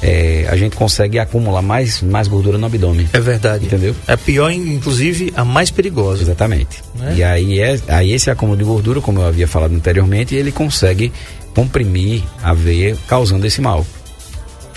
é, 0.00 0.46
a 0.48 0.56
gente 0.56 0.76
consegue 0.76 1.18
acumular 1.18 1.60
mais, 1.60 2.00
mais 2.02 2.28
gordura 2.28 2.56
no 2.56 2.66
abdômen. 2.66 3.08
É 3.12 3.18
verdade. 3.18 3.66
Entendeu? 3.66 3.96
É 4.06 4.16
pior, 4.16 4.52
inclusive, 4.52 5.32
a 5.34 5.44
mais 5.44 5.72
perigosa. 5.72 6.22
Exatamente. 6.22 6.84
É? 7.02 7.14
E 7.14 7.24
aí, 7.24 7.60
é, 7.60 7.80
aí 7.88 8.12
esse 8.12 8.30
acúmulo 8.30 8.56
de 8.56 8.62
gordura, 8.62 9.00
como 9.00 9.20
eu 9.20 9.26
havia 9.26 9.48
falado 9.48 9.74
anteriormente, 9.74 10.36
ele 10.36 10.52
consegue 10.52 11.12
comprimir 11.52 12.22
a 12.44 12.54
veia, 12.54 12.96
causando 13.08 13.44
esse 13.44 13.60
mal. 13.60 13.84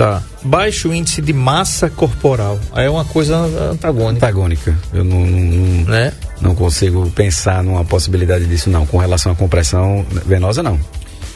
Tá. 0.01 0.24
Baixo 0.41 0.91
índice 0.91 1.22
de 1.22 1.31
massa 1.31 1.88
corporal. 1.88 2.60
Aí 2.74 2.88
é 2.88 2.89
uma 2.89 3.05
coisa 3.05 3.38
antagônica. 3.72 4.25
Antagônica. 4.25 4.77
Eu 4.91 5.03
não, 5.03 5.20
não, 5.20 5.86
né? 5.86 6.12
não 6.41 6.55
consigo 6.55 7.08
pensar 7.12 7.63
numa 7.63 7.86
possibilidade 7.86 8.48
disso, 8.48 8.67
não. 8.67 8.84
Com 8.84 8.98
relação 8.98 9.31
à 9.31 9.36
compressão 9.36 10.03
venosa, 10.25 10.63
não. 10.63 10.79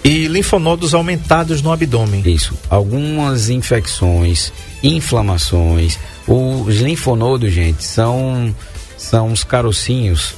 E 0.04 0.28
linfonodos 0.28 0.96
aumentados 0.96 1.62
no 1.62 1.72
abdômen. 1.72 2.24
Isso. 2.26 2.58
Algumas 2.68 3.50
infecções, 3.50 4.52
inflamações. 4.82 6.00
Os 6.28 6.78
linfonodos, 6.78 7.54
gente, 7.54 7.84
são, 7.84 8.52
são 8.98 9.32
os 9.32 9.44
carocinhos. 9.44 10.34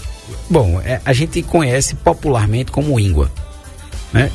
Bom, 0.49 0.81
é, 0.83 0.99
a 1.05 1.13
gente 1.13 1.41
conhece 1.43 1.95
popularmente 1.95 2.73
como 2.73 2.99
íngua. 2.99 3.31
Né? 4.11 4.29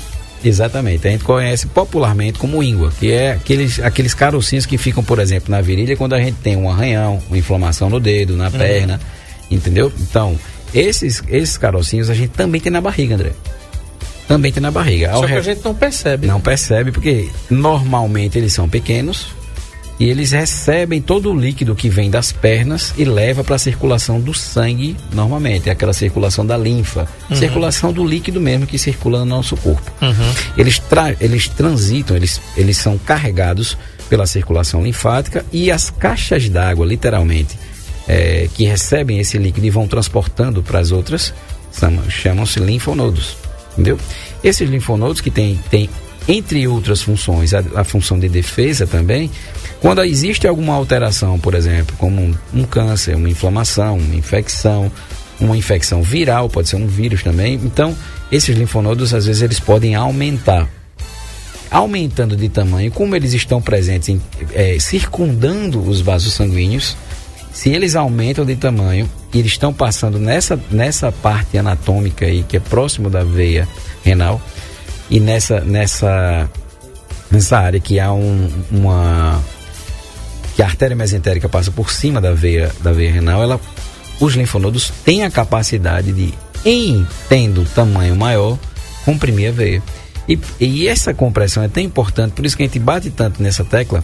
Exatamente. 0.44 1.06
A 1.06 1.10
gente 1.10 1.24
conhece 1.24 1.66
popularmente 1.66 2.38
como 2.38 2.62
íngua, 2.62 2.92
que 2.98 3.12
é 3.12 3.32
aqueles, 3.32 3.78
aqueles 3.80 4.14
carocinhos 4.14 4.66
que 4.66 4.76
ficam, 4.76 5.02
por 5.04 5.18
exemplo, 5.18 5.50
na 5.50 5.60
virilha 5.60 5.96
quando 5.96 6.14
a 6.14 6.20
gente 6.20 6.38
tem 6.38 6.56
um 6.56 6.68
arranhão, 6.68 7.22
uma 7.28 7.38
inflamação 7.38 7.88
no 7.88 8.00
dedo, 8.00 8.36
na 8.36 8.46
uhum. 8.46 8.50
perna. 8.52 9.00
Entendeu? 9.50 9.92
Então, 10.00 10.38
esses, 10.74 11.22
esses 11.28 11.56
carocinhos 11.56 12.10
a 12.10 12.14
gente 12.14 12.30
também 12.30 12.60
tem 12.60 12.72
na 12.72 12.80
barriga, 12.80 13.14
André 13.14 13.32
também 14.28 14.50
tem 14.50 14.62
na 14.62 14.70
barriga. 14.70 15.12
Só 15.12 15.26
que 15.26 15.34
a 15.34 15.42
gente 15.42 15.62
não 15.62 15.74
percebe. 15.74 16.26
Não 16.26 16.40
percebe, 16.40 16.90
porque 16.90 17.28
normalmente 17.50 18.38
eles 18.38 18.54
são 18.54 18.66
pequenos 18.66 19.26
e 20.02 20.10
eles 20.10 20.32
recebem 20.32 21.00
todo 21.00 21.30
o 21.30 21.38
líquido 21.38 21.76
que 21.76 21.88
vem 21.88 22.10
das 22.10 22.32
pernas 22.32 22.92
e 22.98 23.04
leva 23.04 23.44
para 23.44 23.54
a 23.54 23.58
circulação 23.58 24.20
do 24.20 24.34
sangue 24.34 24.96
normalmente, 25.12 25.68
é 25.68 25.72
aquela 25.72 25.92
circulação 25.92 26.44
da 26.44 26.56
linfa, 26.56 27.06
uhum. 27.30 27.36
circulação 27.36 27.92
do 27.92 28.04
líquido 28.04 28.40
mesmo 28.40 28.66
que 28.66 28.76
circula 28.78 29.20
no 29.20 29.26
nosso 29.26 29.56
corpo. 29.56 29.88
Uhum. 30.02 30.34
Eles, 30.58 30.80
tra 30.80 31.14
eles 31.20 31.46
transitam, 31.46 32.16
eles, 32.16 32.40
eles 32.56 32.78
são 32.78 32.98
carregados 32.98 33.78
pela 34.10 34.26
circulação 34.26 34.82
linfática 34.82 35.46
e 35.52 35.70
as 35.70 35.88
caixas 35.88 36.48
d'água, 36.48 36.84
literalmente, 36.84 37.56
é, 38.08 38.48
que 38.54 38.64
recebem 38.64 39.20
esse 39.20 39.38
líquido 39.38 39.68
e 39.68 39.70
vão 39.70 39.86
transportando 39.86 40.64
para 40.64 40.80
as 40.80 40.90
outras, 40.90 41.32
chamam-se 42.08 42.58
linfonodos 42.58 43.36
entendeu? 43.72 43.98
Esses 44.42 44.68
linfonodos 44.68 45.20
que 45.20 45.30
tem, 45.30 45.58
tem 45.70 45.88
entre 46.28 46.66
outras 46.68 47.02
funções, 47.02 47.52
a, 47.52 47.62
a, 47.74 47.84
função 47.84 48.18
de 48.18 48.28
defesa 48.28 48.86
também, 48.86 49.30
quando 49.80 50.02
existe 50.04 50.46
alguma 50.46 50.74
alteração, 50.74 51.38
por 51.38 51.54
exemplo, 51.54 51.94
como 51.98 52.22
um, 52.22 52.34
um, 52.54 52.64
câncer, 52.64 53.16
uma 53.16 53.28
inflamação, 53.28 53.98
uma 53.98 54.14
infecção, 54.14 54.90
uma 55.40 55.56
infecção 55.56 56.02
viral, 56.02 56.48
pode 56.48 56.68
ser 56.68 56.76
um 56.76 56.86
vírus 56.86 57.22
também, 57.22 57.54
então 57.54 57.96
esses 58.30 58.56
linfonodos 58.56 59.12
às 59.12 59.26
vezes 59.26 59.42
eles 59.42 59.58
podem 59.58 59.94
aumentar. 59.94 60.68
Aumentando 61.70 62.36
de 62.36 62.50
tamanho, 62.50 62.92
como 62.92 63.16
eles 63.16 63.32
estão 63.32 63.60
presentes 63.60 64.10
em, 64.10 64.20
é, 64.52 64.78
circundando 64.78 65.80
os 65.80 66.00
vasos 66.02 66.34
sanguíneos, 66.34 66.96
se 67.52 67.70
eles 67.70 67.96
aumentam 67.96 68.44
de 68.44 68.56
tamanho 68.56 69.08
e 69.32 69.38
eles 69.38 69.52
estão 69.52 69.72
passando 69.72 70.18
nessa, 70.18 70.58
nessa 70.70 71.10
parte 71.10 71.58
anatômica 71.58 72.26
aí, 72.26 72.42
que 72.42 72.56
é 72.56 72.60
próximo 72.60 73.10
da 73.10 73.24
veia 73.24 73.68
renal, 74.04 74.40
e 75.12 75.20
nessa, 75.20 75.60
nessa, 75.60 76.50
nessa 77.30 77.58
área 77.58 77.78
que 77.78 78.00
há 78.00 78.10
um, 78.10 78.50
uma. 78.70 79.42
que 80.56 80.62
a 80.62 80.66
artéria 80.66 80.96
mesentérica 80.96 81.50
passa 81.50 81.70
por 81.70 81.90
cima 81.90 82.18
da 82.18 82.32
veia, 82.32 82.72
da 82.80 82.92
veia 82.92 83.12
renal, 83.12 83.42
ela, 83.42 83.60
os 84.18 84.34
linfonodos 84.34 84.90
têm 85.04 85.22
a 85.22 85.30
capacidade 85.30 86.12
de, 86.12 86.32
em 86.64 87.06
tendo 87.28 87.62
tamanho 87.74 88.16
maior, 88.16 88.58
comprimir 89.04 89.50
a 89.50 89.52
veia. 89.52 89.82
E, 90.26 90.38
e 90.58 90.88
essa 90.88 91.12
compressão 91.12 91.62
é 91.62 91.68
tão 91.68 91.82
importante, 91.82 92.32
por 92.32 92.46
isso 92.46 92.56
que 92.56 92.62
a 92.62 92.66
gente 92.66 92.78
bate 92.78 93.10
tanto 93.10 93.42
nessa 93.42 93.62
tecla, 93.64 94.02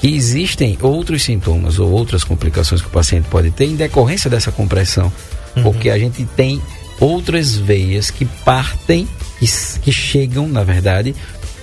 que 0.00 0.08
existem 0.08 0.78
outros 0.80 1.22
sintomas 1.22 1.78
ou 1.78 1.90
outras 1.90 2.24
complicações 2.24 2.80
que 2.80 2.88
o 2.88 2.90
paciente 2.90 3.28
pode 3.28 3.50
ter 3.50 3.66
em 3.66 3.76
decorrência 3.76 4.30
dessa 4.30 4.50
compressão, 4.50 5.12
uhum. 5.54 5.64
porque 5.64 5.90
a 5.90 5.98
gente 5.98 6.24
tem 6.34 6.62
outras 6.98 7.54
veias 7.54 8.10
que 8.10 8.24
partem, 8.24 9.06
que, 9.38 9.46
que 9.80 9.92
chegam, 9.92 10.48
na 10.48 10.62
verdade, 10.62 11.14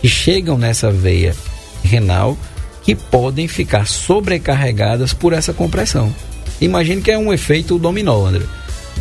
que 0.01 0.07
chegam 0.07 0.57
nessa 0.57 0.91
veia 0.91 1.35
renal, 1.83 2.37
que 2.83 2.95
podem 2.95 3.47
ficar 3.47 3.87
sobrecarregadas 3.87 5.13
por 5.13 5.33
essa 5.33 5.53
compressão. 5.53 6.13
Imagine 6.59 7.01
que 7.01 7.11
é 7.11 7.17
um 7.17 7.33
efeito 7.33 7.77
dominó, 7.77 8.25
André. 8.25 8.45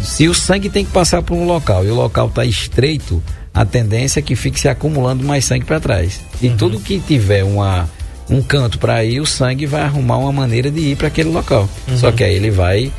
Se 0.02 0.28
o 0.28 0.34
sangue 0.34 0.68
tem 0.68 0.84
que 0.84 0.90
passar 0.90 1.22
por 1.22 1.34
um 1.34 1.44
local 1.44 1.84
e 1.84 1.90
o 1.90 1.94
local 1.94 2.28
está 2.28 2.44
estreito, 2.44 3.22
a 3.52 3.64
tendência 3.64 4.20
é 4.20 4.22
que 4.22 4.34
fique 4.34 4.58
se 4.58 4.68
acumulando 4.68 5.24
mais 5.24 5.44
sangue 5.44 5.64
para 5.64 5.80
trás. 5.80 6.20
E 6.40 6.48
uhum. 6.48 6.56
tudo 6.56 6.80
que 6.80 6.98
tiver 6.98 7.44
uma 7.44 7.88
um 8.30 8.40
canto 8.40 8.78
para 8.78 9.04
ir, 9.04 9.20
o 9.20 9.26
sangue 9.26 9.66
vai 9.66 9.82
arrumar 9.82 10.16
uma 10.16 10.32
maneira 10.32 10.70
de 10.70 10.80
ir 10.80 10.96
para 10.96 11.08
aquele 11.08 11.30
local. 11.30 11.68
Uhum. 11.86 11.98
Só 11.98 12.10
que 12.10 12.24
aí 12.24 12.34
ele 12.34 12.50
vai 12.50 12.90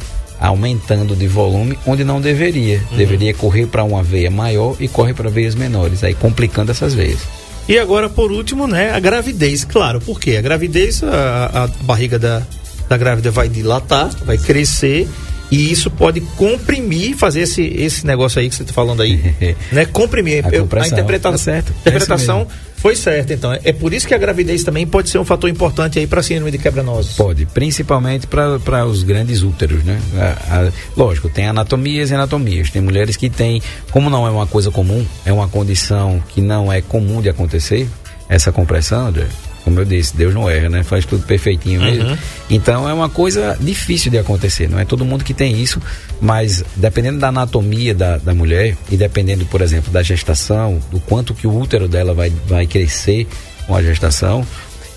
aumentando 0.44 1.16
de 1.16 1.26
volume 1.26 1.80
onde 1.86 2.04
não 2.04 2.20
deveria. 2.20 2.82
Uhum. 2.92 2.98
Deveria 2.98 3.34
correr 3.34 3.66
para 3.66 3.84
uma 3.84 4.04
veia 4.04 4.30
maior 4.30 4.76
e 4.80 4.90
corre 4.90 5.14
para 5.14 5.30
veias 5.30 5.56
menores, 5.56 6.04
aí 6.04 6.14
complicando 6.14 6.72
essas 6.72 6.94
veias. 6.94 7.20
E 7.68 7.80
agora, 7.80 8.10
por 8.10 8.30
último, 8.30 8.68
né, 8.68 8.92
a 8.92 9.00
gravidez, 9.00 9.64
claro, 9.64 10.02
porque 10.02 10.36
a 10.36 10.42
gravidez, 10.42 11.02
a, 11.02 11.64
a 11.64 11.68
barriga 11.86 12.20
da, 12.20 12.42
da 12.90 12.98
grávida 12.98 13.32
vai 13.32 13.48
dilatar, 13.48 14.10
vai 14.26 14.38
crescer 14.38 15.08
e 15.50 15.72
isso 15.72 15.90
pode 15.90 16.20
comprimir, 16.20 17.16
fazer 17.16 17.42
esse, 17.42 17.62
esse 17.62 18.06
negócio 18.06 18.42
aí 18.42 18.50
que 18.50 18.56
você 18.56 18.64
está 18.64 18.74
falando 18.74 19.02
aí, 19.02 19.34
né? 19.72 19.86
Comprimir. 19.86 20.46
A, 20.46 20.50
Eu, 20.50 20.68
a 20.70 20.88
interpretação, 20.88 21.32
tá 21.32 21.38
certo. 21.38 21.74
interpretação 21.80 22.42
é 22.42 22.73
foi 22.84 22.98
certa, 22.98 23.34
então. 23.34 23.58
É 23.64 23.72
por 23.72 23.94
isso 23.94 24.06
que 24.06 24.14
a 24.14 24.18
gravidez 24.18 24.62
também 24.62 24.86
pode 24.86 25.08
ser 25.08 25.18
um 25.18 25.24
fator 25.24 25.50
importante 25.50 25.98
aí 26.00 26.06
para 26.06 26.22
síndrome 26.22 26.52
de 26.52 26.58
quebra-nozes. 26.58 27.16
Pode, 27.16 27.46
principalmente 27.46 28.28
para 28.28 28.86
os 28.86 29.04
grandes 29.04 29.42
úteros, 29.42 29.86
né? 29.86 30.02
A, 30.18 30.66
a, 30.66 30.72
lógico, 30.98 31.30
tem 31.30 31.48
anatomias 31.48 32.12
e 32.12 32.14
anatomias. 32.14 32.70
Tem 32.70 32.82
mulheres 32.82 33.16
que 33.16 33.30
têm, 33.30 33.62
como 33.90 34.10
não 34.10 34.28
é 34.28 34.30
uma 34.30 34.46
coisa 34.46 34.70
comum, 34.70 35.06
é 35.26 35.32
uma 35.32 35.48
condição 35.48 36.22
que 36.28 36.42
não 36.42 36.74
é 36.74 36.82
comum 36.82 37.22
de 37.22 37.30
acontecer, 37.30 37.88
essa 38.28 38.52
compressão, 38.52 39.08
André, 39.08 39.28
como 39.64 39.80
eu 39.80 39.86
disse, 39.86 40.16
Deus 40.16 40.34
não 40.34 40.50
erra, 40.50 40.70
né? 40.70 40.84
Faz 40.84 41.06
tudo 41.06 41.26
perfeitinho 41.26 41.82
mesmo. 41.82 42.10
Uhum. 42.10 42.18
Então 42.50 42.88
é 42.88 42.94
uma 42.94 43.10
coisa 43.10 43.58
difícil 43.60 44.12
de 44.12 44.18
acontecer. 44.18 44.70
Não 44.70 44.80
é 44.80 44.86
todo 44.86 45.06
mundo 45.06 45.24
que 45.24 45.34
tem 45.34 45.62
isso, 45.62 45.82
mas 46.20 46.64
dependendo 46.76 47.20
da 47.20 47.30
anatomia 47.30 47.94
da, 47.94 48.18
da 48.18 48.34
mulher 48.34 48.76
e 48.92 48.98
dependendo, 48.98 49.46
por 49.46 49.62
exemplo, 49.62 49.92
da 49.92 50.04
gestação, 50.04 50.80
do 50.92 51.00
quanto 51.00 51.34
que 51.34 51.48
o 51.48 51.58
útero 51.58 51.88
dela 51.88 52.14
vai, 52.14 52.32
vai 52.46 52.68
crescer 52.68 53.28
com 53.66 53.76
a 53.76 53.82
gestação, 53.82 54.46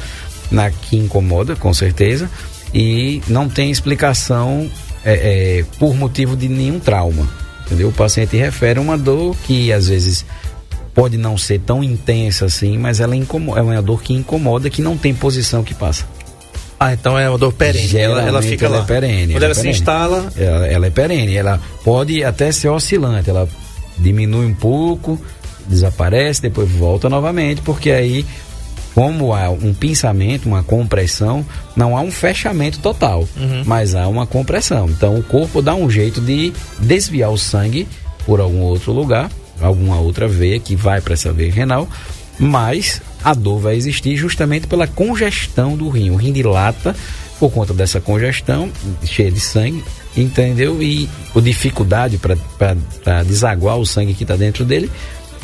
na 0.50 0.70
que 0.70 0.96
incomoda, 0.96 1.56
com 1.56 1.74
certeza, 1.74 2.30
e 2.72 3.22
não 3.26 3.48
tem 3.48 3.70
explicação 3.70 4.70
é, 5.04 5.12
é, 5.58 5.64
por 5.78 5.94
motivo 5.94 6.36
de 6.36 6.48
nenhum 6.48 6.78
trauma. 6.78 7.28
Entendeu? 7.66 7.88
O 7.88 7.92
paciente 7.92 8.36
refere 8.36 8.78
uma 8.78 8.96
dor 8.98 9.34
que 9.44 9.72
às 9.72 9.88
vezes 9.88 10.24
pode 10.94 11.16
não 11.16 11.36
ser 11.36 11.60
tão 11.60 11.82
intensa 11.82 12.44
assim, 12.44 12.78
mas 12.78 13.00
ela 13.00 13.16
incomoda, 13.16 13.60
é 13.60 13.62
uma 13.62 13.82
dor 13.82 14.02
que 14.02 14.12
incomoda, 14.12 14.70
que 14.70 14.80
não 14.80 14.96
tem 14.96 15.12
posição 15.14 15.64
que 15.64 15.74
passa. 15.74 16.06
Ah, 16.78 16.92
então 16.92 17.18
é 17.18 17.28
uma 17.28 17.38
dor 17.38 17.52
perene. 17.52 17.96
Ela, 17.96 18.22
ela 18.22 18.42
fica 18.42 18.66
ela 18.66 18.78
lá. 18.78 18.82
É 18.82 18.86
perene, 18.86 19.32
Quando 19.32 19.36
ela, 19.36 19.44
ela 19.44 19.52
é 19.52 19.54
se 19.54 19.60
perene. 19.62 19.78
instala. 19.78 20.32
Ela, 20.36 20.66
ela, 20.66 20.86
é 20.86 20.90
perene. 20.90 21.34
Ela 21.34 21.60
pode 21.82 22.22
até 22.22 22.52
ser 22.52 22.68
oscilante. 22.68 23.30
Ela 23.30 23.48
diminui 23.96 24.44
um 24.46 24.54
pouco, 24.54 25.18
desaparece, 25.66 26.42
depois 26.42 26.68
volta 26.70 27.08
novamente, 27.08 27.62
porque 27.62 27.90
aí, 27.90 28.26
como 28.94 29.34
há 29.34 29.50
um 29.50 29.74
pinçamento, 29.74 30.48
uma 30.48 30.62
compressão, 30.62 31.44
não 31.74 31.96
há 31.96 32.00
um 32.00 32.12
fechamento 32.12 32.78
total, 32.78 33.28
uhum. 33.36 33.62
mas 33.66 33.94
há 33.94 34.06
uma 34.06 34.26
compressão. 34.26 34.88
Então 34.88 35.18
o 35.18 35.22
corpo 35.22 35.60
dá 35.60 35.74
um 35.74 35.90
jeito 35.90 36.20
de 36.20 36.52
desviar 36.78 37.30
o 37.30 37.38
sangue 37.38 37.88
por 38.24 38.40
algum 38.40 38.60
outro 38.60 38.92
lugar, 38.92 39.30
alguma 39.60 39.98
outra 39.98 40.28
veia 40.28 40.60
que 40.60 40.76
vai 40.76 41.00
para 41.00 41.14
essa 41.14 41.32
veia 41.32 41.52
renal, 41.52 41.88
mas 42.38 43.02
a 43.22 43.34
dor 43.34 43.58
vai 43.58 43.74
existir 43.76 44.16
justamente 44.16 44.66
pela 44.66 44.86
congestão 44.86 45.76
do 45.76 45.88
rim. 45.88 46.10
O 46.10 46.16
rim 46.16 46.32
dilata 46.32 46.94
por 47.38 47.50
conta 47.50 47.74
dessa 47.74 48.00
congestão, 48.00 48.70
cheia 49.04 49.30
de 49.30 49.40
sangue, 49.40 49.82
entendeu? 50.16 50.80
E 50.82 51.08
a 51.34 51.40
dificuldade 51.40 52.18
para 52.18 53.22
desaguar 53.24 53.76
o 53.76 53.84
sangue 53.84 54.14
que 54.14 54.22
está 54.22 54.36
dentro 54.36 54.64
dele. 54.64 54.90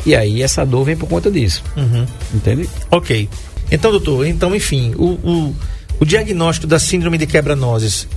E 0.05 0.15
aí 0.15 0.41
essa 0.41 0.65
dor 0.65 0.83
vem 0.85 0.95
por 0.95 1.07
conta 1.07 1.29
disso. 1.29 1.63
Uhum. 1.77 2.05
Entende? 2.33 2.69
Ok. 2.89 3.29
Então, 3.71 3.91
doutor, 3.91 4.25
então, 4.25 4.55
enfim, 4.55 4.93
o, 4.97 5.05
o, 5.05 5.55
o 5.99 6.05
diagnóstico 6.05 6.67
da 6.67 6.79
síndrome 6.79 7.17
de 7.17 7.25
quebra-nozes, 7.25 8.07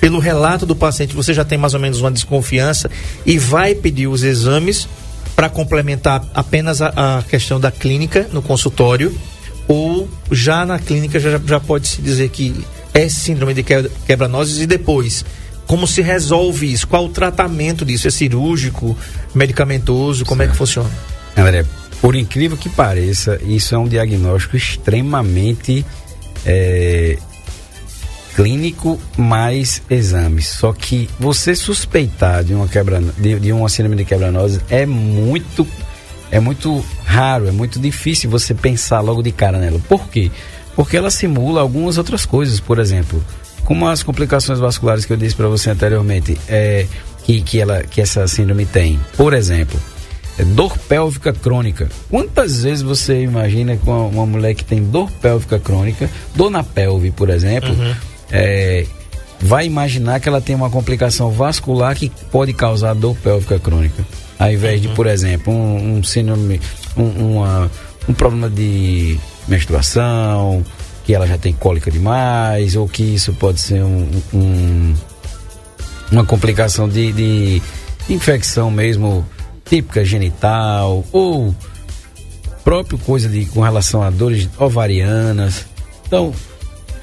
pelo 0.00 0.18
relato 0.18 0.66
do 0.66 0.74
paciente, 0.74 1.14
você 1.14 1.32
já 1.32 1.44
tem 1.44 1.56
mais 1.56 1.74
ou 1.74 1.80
menos 1.80 2.00
uma 2.00 2.10
desconfiança 2.10 2.90
e 3.24 3.38
vai 3.38 3.74
pedir 3.74 4.08
os 4.08 4.22
exames 4.22 4.88
para 5.36 5.48
complementar 5.48 6.24
apenas 6.34 6.80
a, 6.82 7.18
a, 7.18 7.22
questão 7.22 7.60
da 7.60 7.70
clínica 7.70 8.28
no 8.32 8.42
consultório 8.42 9.16
ou 9.66 10.08
já 10.30 10.64
na 10.66 10.78
clínica 10.78 11.18
já, 11.18 11.40
já 11.44 11.58
pode 11.58 11.88
se 11.88 12.02
dizer 12.02 12.28
que 12.28 12.54
é 12.92 13.08
síndrome 13.08 13.54
de 13.54 13.62
quebra-nozes 13.62 14.60
e 14.60 14.66
depois 14.66 15.24
como 15.66 15.86
se 15.86 16.02
resolve 16.02 16.72
isso? 16.72 16.86
Qual 16.86 17.06
o 17.06 17.08
tratamento 17.08 17.84
disso? 17.84 18.08
É 18.08 18.10
cirúrgico, 18.10 18.96
medicamentoso? 19.34 20.24
Como 20.24 20.38
certo. 20.38 20.50
é 20.50 20.52
que 20.52 20.58
funciona? 20.58 20.90
André, 21.36 21.64
por 22.00 22.14
incrível 22.14 22.56
que 22.56 22.68
pareça, 22.68 23.40
isso 23.46 23.74
é 23.74 23.78
um 23.78 23.88
diagnóstico 23.88 24.56
extremamente 24.56 25.84
é, 26.44 27.18
clínico 28.34 29.00
mais 29.16 29.82
exames. 29.88 30.48
Só 30.48 30.72
que 30.72 31.08
você 31.18 31.54
suspeitar 31.54 32.44
de 32.44 32.54
uma 32.54 32.68
quebra 32.68 33.00
de, 33.18 33.38
de 33.40 33.52
uma 33.52 33.68
síndrome 33.68 33.96
de 33.96 34.04
quebra-nozes 34.04 34.60
é 34.68 34.84
muito 34.84 35.66
é 36.30 36.40
muito 36.40 36.84
raro, 37.04 37.46
é 37.46 37.52
muito 37.52 37.78
difícil 37.78 38.28
você 38.28 38.54
pensar 38.54 39.00
logo 39.00 39.22
de 39.22 39.30
cara 39.30 39.58
nela. 39.58 39.80
Por 39.88 40.08
quê? 40.08 40.30
Porque 40.74 40.96
ela 40.96 41.10
simula 41.10 41.60
algumas 41.60 41.96
outras 41.96 42.26
coisas, 42.26 42.58
por 42.58 42.80
exemplo, 42.80 43.24
como 43.64 43.88
as 43.88 44.02
complicações 44.02 44.58
vasculares 44.58 45.04
que 45.04 45.12
eu 45.12 45.16
disse 45.16 45.34
para 45.34 45.48
você 45.48 45.70
anteriormente, 45.70 46.38
é, 46.48 46.86
que, 47.24 47.40
que, 47.40 47.60
ela, 47.60 47.82
que 47.82 48.00
essa 48.00 48.26
síndrome 48.26 48.66
tem. 48.66 49.00
Por 49.16 49.32
exemplo, 49.32 49.80
é 50.38 50.44
dor 50.44 50.76
pélvica 50.78 51.32
crônica. 51.32 51.88
Quantas 52.10 52.62
vezes 52.62 52.82
você 52.82 53.22
imagina 53.22 53.76
com 53.76 54.08
uma 54.08 54.26
mulher 54.26 54.54
que 54.54 54.64
tem 54.64 54.82
dor 54.82 55.10
pélvica 55.10 55.58
crônica, 55.58 56.10
dor 56.34 56.50
na 56.50 56.62
pelve, 56.62 57.10
por 57.10 57.30
exemplo, 57.30 57.70
uhum 57.70 57.94
é, 58.30 58.86
vai 59.40 59.66
imaginar 59.66 60.20
que 60.20 60.28
ela 60.28 60.40
tem 60.40 60.56
uma 60.56 60.70
complicação 60.70 61.30
vascular 61.30 61.94
que 61.94 62.10
pode 62.30 62.52
causar 62.52 62.94
dor 62.94 63.16
pélvica 63.16 63.58
crônica. 63.58 64.04
Ao 64.38 64.50
invés 64.50 64.82
de, 64.82 64.88
uhum. 64.88 64.94
por 64.94 65.06
exemplo, 65.06 65.52
um, 65.52 65.98
um 65.98 66.02
síndrome, 66.02 66.60
um, 66.96 67.36
uma, 67.36 67.70
um 68.08 68.12
problema 68.12 68.50
de 68.50 69.18
menstruação, 69.46 70.64
que 71.04 71.14
ela 71.14 71.26
já 71.26 71.38
tem 71.38 71.52
cólica 71.52 71.90
demais, 71.90 72.76
ou 72.76 72.88
que 72.88 73.02
isso 73.02 73.32
pode 73.34 73.60
ser 73.60 73.82
um, 73.82 74.08
um 74.32 74.94
uma 76.10 76.24
complicação 76.24 76.88
de, 76.88 77.12
de, 77.12 77.62
infecção 78.08 78.70
mesmo 78.70 79.26
típica 79.64 80.04
genital, 80.04 81.04
ou 81.12 81.54
próprio 82.62 82.98
coisa 82.98 83.28
de, 83.28 83.44
com 83.46 83.60
relação 83.60 84.02
a 84.02 84.10
dores 84.10 84.48
ovarianas. 84.58 85.66
Então, 86.06 86.32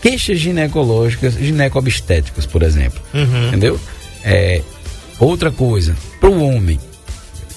queixas 0.01 0.39
ginecológicas, 0.39 1.33
ginecobstéticas, 1.33 2.45
por 2.45 2.63
exemplo. 2.63 3.01
Uhum. 3.13 3.47
Entendeu? 3.47 3.79
É, 4.23 4.61
outra 5.19 5.51
coisa, 5.51 5.95
para 6.19 6.29
o 6.29 6.43
homem. 6.43 6.79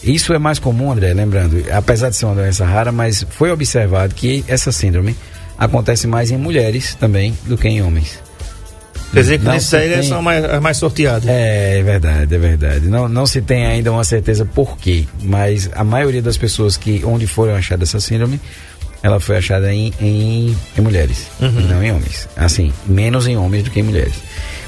Isso 0.02 0.34
é 0.34 0.38
mais 0.38 0.58
comum, 0.58 0.92
André, 0.92 1.14
lembrando, 1.14 1.64
apesar 1.72 2.10
de 2.10 2.16
ser 2.16 2.26
uma 2.26 2.34
doença 2.34 2.66
rara, 2.66 2.92
mas 2.92 3.24
foi 3.30 3.50
observado 3.50 4.14
que 4.14 4.44
essa 4.46 4.70
síndrome 4.70 5.16
acontece 5.58 6.06
mais 6.06 6.30
em 6.30 6.36
mulheres 6.36 6.94
também 6.94 7.36
do 7.44 7.56
que 7.56 7.68
em 7.68 7.82
homens. 7.82 8.18
Quer 9.12 9.20
dizer 9.20 9.38
que 9.38 9.44
nesse 9.44 9.76
aí 9.76 9.90
tem... 9.90 10.02
são 10.02 10.20
mais, 10.20 10.60
mais 10.60 10.76
sorteados. 10.76 11.28
É, 11.28 11.78
é 11.78 11.82
verdade, 11.82 12.34
é 12.34 12.38
verdade. 12.38 12.88
Não, 12.88 13.08
não 13.08 13.26
se 13.26 13.40
tem 13.40 13.64
ainda 13.64 13.92
uma 13.92 14.02
certeza 14.02 14.44
por 14.44 14.76
quê, 14.76 15.04
mas 15.22 15.70
a 15.72 15.84
maioria 15.84 16.20
das 16.20 16.36
pessoas 16.36 16.76
que 16.76 17.02
onde 17.04 17.26
foram 17.26 17.54
achadas 17.54 17.90
essa 17.90 18.00
síndrome 18.00 18.40
ela 19.04 19.20
foi 19.20 19.36
achada 19.36 19.72
em, 19.72 19.92
em, 20.00 20.56
em 20.76 20.80
mulheres, 20.80 21.28
uhum. 21.38 21.50
não 21.68 21.84
em 21.84 21.92
homens. 21.92 22.26
Assim, 22.38 22.72
menos 22.86 23.26
em 23.26 23.36
homens 23.36 23.64
do 23.64 23.70
que 23.70 23.80
em 23.80 23.82
mulheres. 23.82 24.14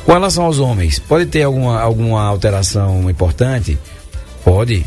Com 0.04 0.12
relação 0.12 0.44
aos 0.44 0.58
homens, 0.58 0.98
pode 0.98 1.24
ter 1.24 1.42
alguma, 1.42 1.80
alguma 1.80 2.22
alteração 2.22 3.08
importante? 3.08 3.78
Pode. 4.44 4.84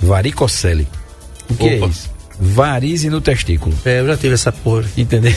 Varicocele. 0.00 0.86
O 1.50 1.56
que 1.56 1.68
é 1.68 1.76
Opa. 1.76 1.86
é 1.86 1.88
isso? 1.88 2.13
Varize 2.38 3.08
no 3.08 3.20
testículo. 3.20 3.74
É, 3.84 4.00
eu 4.00 4.06
já 4.06 4.16
tive 4.16 4.34
essa 4.34 4.50
porra. 4.50 4.84
Entendeu? 4.96 5.32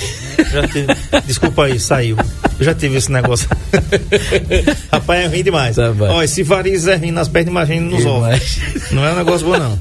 Tive. 0.72 0.88
Desculpa 1.26 1.66
aí, 1.66 1.80
saiu. 1.80 2.18
Eu 2.60 2.66
já 2.66 2.74
tive 2.74 2.98
esse 2.98 3.12
negócio. 3.12 3.48
Rapaz, 4.92 5.26
é 5.26 5.28
ruim 5.28 5.44
demais. 5.44 5.76
Tá 5.76 5.94
Olha, 6.00 6.28
se 6.28 6.42
varize 6.42 6.90
é 6.90 6.96
ruim 6.96 7.12
nas 7.12 7.28
pernas, 7.28 7.52
imagina 7.52 7.82
nos 7.82 8.06
ovos. 8.06 8.60
Não 8.92 9.06
é 9.06 9.14
um 9.14 9.16
negócio 9.16 9.46
bom, 9.46 9.58
não. 9.58 9.80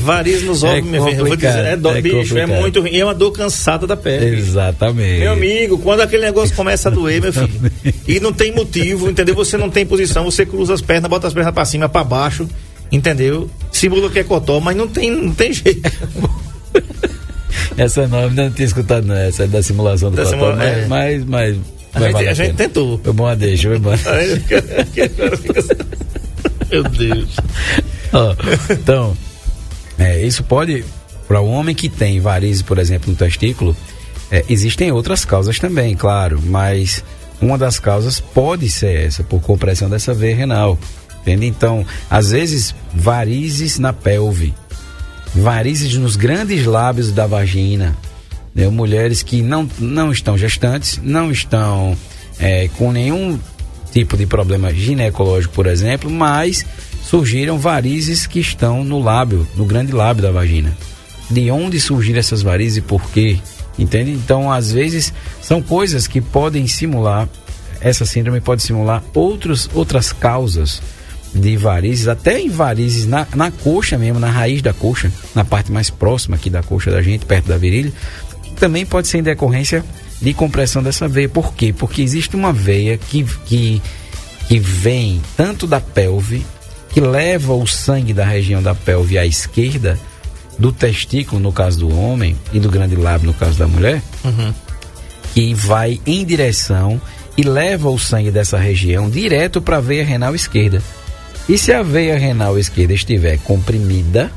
Variz 0.00 0.42
nos 0.42 0.62
ovos, 0.62 0.78
é 0.78 0.80
minha 0.82 1.02
filha. 1.02 1.24
Vou 1.24 1.36
dizer, 1.36 1.64
é, 1.64 1.76
dor, 1.76 1.96
é 1.96 2.00
bicho, 2.00 2.38
é 2.38 2.46
muito 2.46 2.80
ruim. 2.80 2.96
É 2.96 3.04
uma 3.04 3.14
dor 3.14 3.32
cansada 3.32 3.86
da 3.86 3.96
pele. 3.96 4.38
Exatamente. 4.38 5.20
Meu 5.20 5.32
amigo, 5.32 5.78
quando 5.78 6.00
aquele 6.00 6.24
negócio 6.24 6.54
começa 6.54 6.88
a 6.88 6.92
doer, 6.92 7.20
meu 7.20 7.32
filho, 7.32 7.72
e 8.06 8.20
não 8.20 8.32
tem 8.32 8.52
motivo, 8.52 9.08
entendeu? 9.08 9.34
Você 9.34 9.56
não 9.56 9.70
tem 9.70 9.84
posição, 9.86 10.24
você 10.24 10.46
cruza 10.46 10.74
as 10.74 10.80
pernas, 10.80 11.08
bota 11.08 11.26
as 11.26 11.34
pernas 11.34 11.52
para 11.54 11.64
cima, 11.64 11.88
para 11.88 12.04
baixo, 12.04 12.48
entendeu? 12.90 13.48
Simula 13.82 14.08
que 14.10 14.20
é 14.20 14.24
cotó, 14.24 14.60
mas 14.60 14.76
não 14.76 14.86
tem, 14.86 15.10
não 15.10 15.34
tem 15.34 15.52
jeito. 15.52 15.90
essa 17.76 18.06
nova 18.06 18.28
ainda 18.28 18.44
não 18.44 18.50
tinha 18.52 18.66
escutado, 18.66 19.04
não. 19.06 19.16
Essa 19.16 19.42
é 19.42 19.46
da 19.48 19.60
simulação 19.60 20.08
do 20.10 20.16
Da 20.16 20.22
platô, 20.22 20.36
simula- 20.38 20.56
mas, 20.56 20.68
é. 20.78 20.86
mas, 20.86 21.24
mas, 21.24 21.56
A 21.92 21.98
mas 21.98 22.02
gente, 22.04 22.12
vale 22.12 22.28
a 22.28 22.34
gente 22.34 22.54
tentou. 22.54 23.00
Foi 23.02 23.12
bom 23.12 23.26
a 23.26 23.34
deixa, 23.34 23.68
foi 23.68 23.78
bom. 23.80 23.96
Fica- 23.96 24.62
Meu 26.70 26.84
Deus. 26.84 27.36
Ó, 28.14 28.36
então, 28.70 29.16
é, 29.98 30.22
isso 30.24 30.44
pode, 30.44 30.84
para 31.26 31.40
o 31.40 31.48
homem 31.50 31.74
que 31.74 31.88
tem 31.88 32.20
varizes, 32.20 32.62
por 32.62 32.78
exemplo, 32.78 33.10
no 33.10 33.16
testículo, 33.16 33.76
é, 34.30 34.44
existem 34.48 34.92
outras 34.92 35.24
causas 35.24 35.58
também, 35.58 35.96
claro, 35.96 36.40
mas 36.44 37.02
uma 37.40 37.58
das 37.58 37.78
causas 37.80 38.20
pode 38.20 38.70
ser 38.70 39.06
essa, 39.06 39.24
por 39.24 39.40
compressão 39.40 39.90
dessa 39.90 40.14
veia 40.14 40.36
renal. 40.36 40.78
Entende? 41.22 41.46
Então, 41.46 41.86
às 42.10 42.30
vezes, 42.30 42.74
varizes 42.92 43.78
na 43.78 43.92
pelve, 43.92 44.52
varizes 45.34 45.94
nos 45.96 46.16
grandes 46.16 46.66
lábios 46.66 47.12
da 47.12 47.26
vagina, 47.26 47.96
né? 48.52 48.68
mulheres 48.68 49.22
que 49.22 49.40
não, 49.40 49.68
não 49.78 50.10
estão 50.10 50.36
gestantes, 50.36 51.00
não 51.02 51.30
estão 51.30 51.96
é, 52.40 52.68
com 52.76 52.90
nenhum 52.90 53.38
tipo 53.92 54.16
de 54.16 54.26
problema 54.26 54.74
ginecológico, 54.74 55.54
por 55.54 55.66
exemplo, 55.66 56.10
mas 56.10 56.66
surgiram 57.02 57.58
varizes 57.58 58.26
que 58.26 58.40
estão 58.40 58.82
no 58.82 58.98
lábio, 58.98 59.46
no 59.54 59.64
grande 59.64 59.92
lábio 59.92 60.22
da 60.22 60.32
vagina. 60.32 60.76
De 61.30 61.50
onde 61.50 61.80
surgiram 61.80 62.18
essas 62.18 62.42
varizes 62.42 62.78
e 62.78 62.80
por 62.80 63.02
quê? 63.10 63.38
Entende? 63.78 64.10
Então, 64.10 64.50
às 64.50 64.72
vezes, 64.72 65.12
são 65.40 65.62
coisas 65.62 66.06
que 66.06 66.20
podem 66.20 66.66
simular, 66.66 67.28
essa 67.80 68.04
síndrome 68.04 68.40
pode 68.40 68.62
simular 68.62 69.02
outros, 69.14 69.70
outras 69.72 70.12
causas 70.12 70.82
de 71.34 71.56
varizes, 71.56 72.08
até 72.08 72.40
em 72.40 72.48
varizes 72.48 73.06
na, 73.06 73.26
na 73.34 73.50
coxa 73.50 73.96
mesmo, 73.96 74.20
na 74.20 74.30
raiz 74.30 74.60
da 74.60 74.72
coxa, 74.72 75.10
na 75.34 75.44
parte 75.44 75.72
mais 75.72 75.88
próxima 75.88 76.36
aqui 76.36 76.50
da 76.50 76.62
coxa 76.62 76.90
da 76.90 77.00
gente, 77.00 77.24
perto 77.24 77.46
da 77.46 77.56
virilha, 77.56 77.92
também 78.58 78.84
pode 78.84 79.08
ser 79.08 79.18
em 79.18 79.22
decorrência 79.22 79.84
de 80.20 80.32
compressão 80.34 80.82
dessa 80.82 81.08
veia. 81.08 81.28
Por 81.28 81.54
quê? 81.54 81.72
Porque 81.72 82.02
existe 82.02 82.36
uma 82.36 82.52
veia 82.52 82.96
que, 82.96 83.24
que, 83.46 83.82
que 84.46 84.58
vem 84.58 85.20
tanto 85.36 85.66
da 85.66 85.80
pelve, 85.80 86.46
que 86.90 87.00
leva 87.00 87.54
o 87.54 87.66
sangue 87.66 88.12
da 88.12 88.24
região 88.24 88.62
da 88.62 88.74
pelve 88.74 89.18
à 89.18 89.26
esquerda, 89.26 89.98
do 90.58 90.70
testículo, 90.70 91.40
no 91.40 91.52
caso 91.52 91.78
do 91.78 91.98
homem, 91.98 92.36
e 92.52 92.60
do 92.60 92.70
grande 92.70 92.94
lábio, 92.94 93.28
no 93.28 93.34
caso 93.34 93.58
da 93.58 93.66
mulher, 93.66 94.02
que 95.34 95.54
vai 95.54 95.98
em 96.06 96.24
direção 96.24 97.00
e 97.36 97.42
leva 97.42 97.88
o 97.88 97.98
sangue 97.98 98.30
dessa 98.30 98.58
região 98.58 99.08
direto 99.08 99.60
para 99.62 99.78
a 99.78 99.80
veia 99.80 100.04
renal 100.04 100.34
esquerda. 100.34 100.82
E 101.48 101.58
se 101.58 101.72
a 101.72 101.82
veia 101.82 102.16
renal 102.16 102.58
esquerda 102.58 102.94
estiver 102.94 103.38
comprimida, 103.38 104.30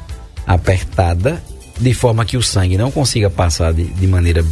apertada, 0.45 1.41
de 1.79 1.93
forma 1.93 2.25
que 2.25 2.37
o 2.37 2.41
sangue 2.41 2.77
não 2.77 2.91
consiga 2.91 3.29
passar 3.29 3.73
de, 3.73 3.83
de 3.83 4.07
maneira 4.07 4.43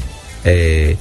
é, 0.46 0.96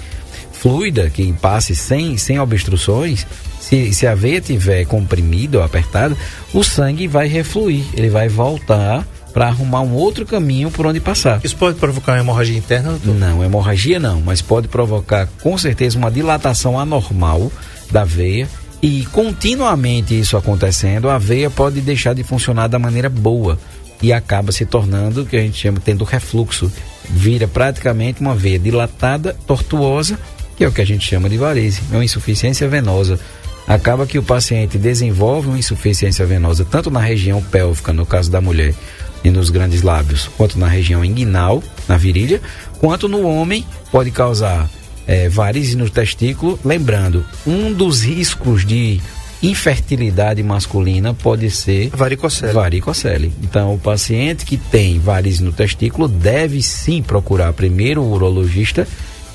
fluida, 0.53 1.11
que 1.11 1.33
passe 1.35 1.75
sem, 1.75 2.17
sem 2.17 2.39
obstruções, 2.39 3.27
se, 3.61 3.93
se 3.93 4.07
a 4.07 4.15
veia 4.15 4.39
estiver 4.39 4.85
comprimida 4.87 5.59
ou 5.59 5.65
apertada, 5.65 6.17
o 6.55 6.63
sangue 6.63 7.07
vai 7.07 7.29
refluir, 7.29 7.85
ele 7.95 8.09
vai 8.09 8.29
voltar 8.29 9.07
para 9.33 9.47
arrumar 9.47 9.81
um 9.81 9.95
outro 9.95 10.27
caminho 10.27 10.71
por 10.71 10.87
onde 10.87 11.01
passar. 11.01 11.41
Isso 11.43 11.57
pode 11.57 11.79
provocar 11.79 12.13
uma 12.13 12.21
hemorragia 12.21 12.57
interna, 12.57 12.91
doutor? 12.91 13.15
Não, 13.15 13.43
hemorragia 13.43 13.99
não, 13.99 14.21
mas 14.21 14.43
pode 14.43 14.69
provocar 14.69 15.29
com 15.43 15.57
certeza 15.57 15.99
uma 15.99 16.11
dilatação 16.11 16.79
anormal 16.79 17.51
da 17.91 18.05
veia 18.05 18.49
e 18.83 19.07
continuamente 19.07 20.19
isso 20.19 20.37
acontecendo, 20.37 21.09
a 21.09 21.17
veia 21.17 21.49
pode 21.49 21.81
deixar 21.81 22.15
de 22.15 22.25
funcionar 22.25 22.67
da 22.67 22.81
maneira 22.81 23.09
boa 23.09 23.57
e 24.03 24.13
acaba 24.13 24.51
se 24.51 24.67
tornando 24.67 25.23
o 25.23 25.27
que 25.27 25.37
a 25.37 25.41
gente 25.41 25.57
chama 25.57 25.79
tendo 25.79 26.03
refluxo, 26.03 26.71
vira 27.09 27.47
praticamente 27.47 28.21
uma 28.21 28.35
veia 28.35 28.59
dilatada, 28.59 29.37
tortuosa, 29.47 30.19
que 30.57 30.65
é 30.65 30.69
o 30.69 30.73
que 30.73 30.81
a 30.81 30.85
gente 30.85 31.09
chama 31.09 31.29
de 31.29 31.37
varize, 31.37 31.81
é 31.93 31.95
uma 31.95 32.05
insuficiência 32.05 32.69
venosa. 32.69 33.21
Acaba 33.69 34.05
que 34.05 34.19
o 34.19 34.23
paciente 34.23 34.77
desenvolve 34.77 35.47
uma 35.47 35.59
insuficiência 35.59 36.27
venosa 36.27 36.67
tanto 36.69 36.91
na 36.91 36.99
região 36.99 37.41
pélvica, 37.41 37.93
no 37.93 38.05
caso 38.05 38.29
da 38.29 38.41
mulher, 38.41 38.75
e 39.23 39.31
nos 39.31 39.51
grandes 39.51 39.83
lábios, 39.83 40.29
quanto 40.37 40.59
na 40.59 40.67
região 40.67 41.05
inguinal, 41.05 41.63
na 41.87 41.97
virilha, 41.97 42.43
quanto 42.81 43.09
no 43.09 43.23
homem 43.23 43.65
pode 43.93 44.11
causar 44.11 44.69
é, 45.07 45.29
varizes 45.29 45.75
no 45.75 45.89
testículo. 45.89 46.59
Lembrando, 46.65 47.25
um 47.47 47.73
dos 47.73 48.03
riscos 48.03 48.65
de 48.65 49.01
infertilidade 49.43 50.43
masculina 50.43 51.13
pode 51.13 51.51
ser 51.51 51.91
Varicocele. 51.91 52.53
varicocele. 52.53 53.33
Então, 53.43 53.75
o 53.75 53.79
paciente 53.79 54.45
que 54.45 54.57
tem 54.57 55.01
varizes 55.01 55.41
no 55.41 55.53
testículo 55.53 56.07
deve 56.07 56.63
sim 56.63 57.03
procurar 57.03 57.53
primeiro 57.53 58.03
o 58.03 58.13
urologista 58.13 58.87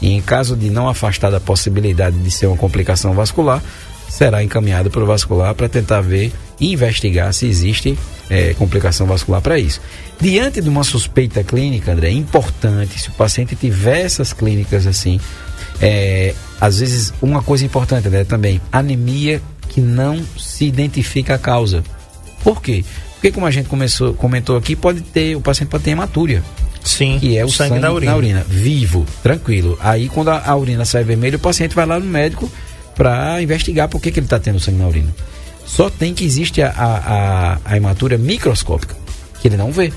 e, 0.01 0.13
em 0.13 0.21
caso 0.21 0.56
de 0.56 0.69
não 0.69 0.88
afastar 0.88 1.30
da 1.30 1.39
possibilidade 1.39 2.17
de 2.17 2.32
ser 2.32 2.47
uma 2.47 2.56
complicação 2.56 3.13
vascular, 3.13 3.62
será 4.08 4.41
encaminhado 4.41 4.89
para 4.89 5.03
o 5.03 5.06
vascular 5.06 5.53
para 5.53 5.67
tentar 5.67 5.99
ver 6.01 6.32
e 6.60 6.71
investigar 6.71 7.34
se 7.34 7.45
existe 7.45 7.97
eh, 8.30 8.56
complicação 8.58 9.06
vascular 9.06 9.41
para 9.41 9.60
isso. 9.60 9.82
Diante 10.19 10.62
de 10.62 10.69
uma 10.69 10.84
suspeita 10.84 11.43
clínica, 11.43 11.91
André, 11.91 12.08
é 12.08 12.12
importante, 12.12 12.99
se 12.99 13.10
o 13.10 13.12
paciente 13.12 13.56
tiver 13.56 14.01
essas 14.01 14.34
clínicas 14.34 14.88
assim, 14.88 15.19
eh, 15.82 16.34
às 16.60 16.80
vezes 16.80 17.13
uma 17.22 17.42
coisa 17.42 17.66
importante, 17.66 18.08
André, 18.08 18.24
também, 18.24 18.62
anemia 18.72 19.42
que 19.70 19.82
não 19.82 20.22
se 20.38 20.66
identifica 20.66 21.36
a 21.36 21.38
causa. 21.38 21.84
Por 22.44 22.62
quê? 22.62 22.84
Porque 23.16 23.32
como 23.32 23.46
a 23.46 23.52
gente 23.52 23.68
começou, 23.68 24.13
comentou 24.13 24.56
aqui, 24.58 24.76
pode 24.76 25.02
ter, 25.02 25.36
o 25.36 25.42
paciente 25.42 25.70
pode 25.70 25.84
ter 25.84 25.92
hematúria, 25.92 26.44
Sim, 26.84 27.18
que 27.20 27.38
é 27.38 27.44
o 27.44 27.50
sangue, 27.50 27.80
na 27.80 27.92
urina. 27.92 28.46
vivo, 28.48 29.06
tranquilo. 29.24 29.78
Aí 29.82 30.08
quando 30.08 30.30
a, 30.30 30.42
a 30.46 30.56
urina 30.56 30.86
sai 30.86 31.04
vermelha, 31.04 31.38
o 31.38 31.40
paciente 31.40 31.76
vai 31.76 31.86
lá 31.86 32.00
no 32.00 32.06
médico 32.06 32.50
para 32.96 33.42
investigar 33.42 33.88
por 33.90 34.02
que, 34.02 34.12
que 34.12 34.20
ele 34.20 34.26
está 34.26 34.40
tendo 34.40 34.60
sangue 34.60 34.78
na 34.78 34.88
urina. 34.88 35.13
Só 35.66 35.90
tem 35.90 36.13
que 36.13 36.24
existe 36.24 36.62
a, 36.62 36.70
a, 36.70 36.96
a, 37.54 37.60
a 37.66 37.78
hematúria 37.78 38.18
microscópica, 38.18 38.96
que 39.42 39.48
ele 39.48 39.58
não 39.58 39.72
vê. 39.72 39.92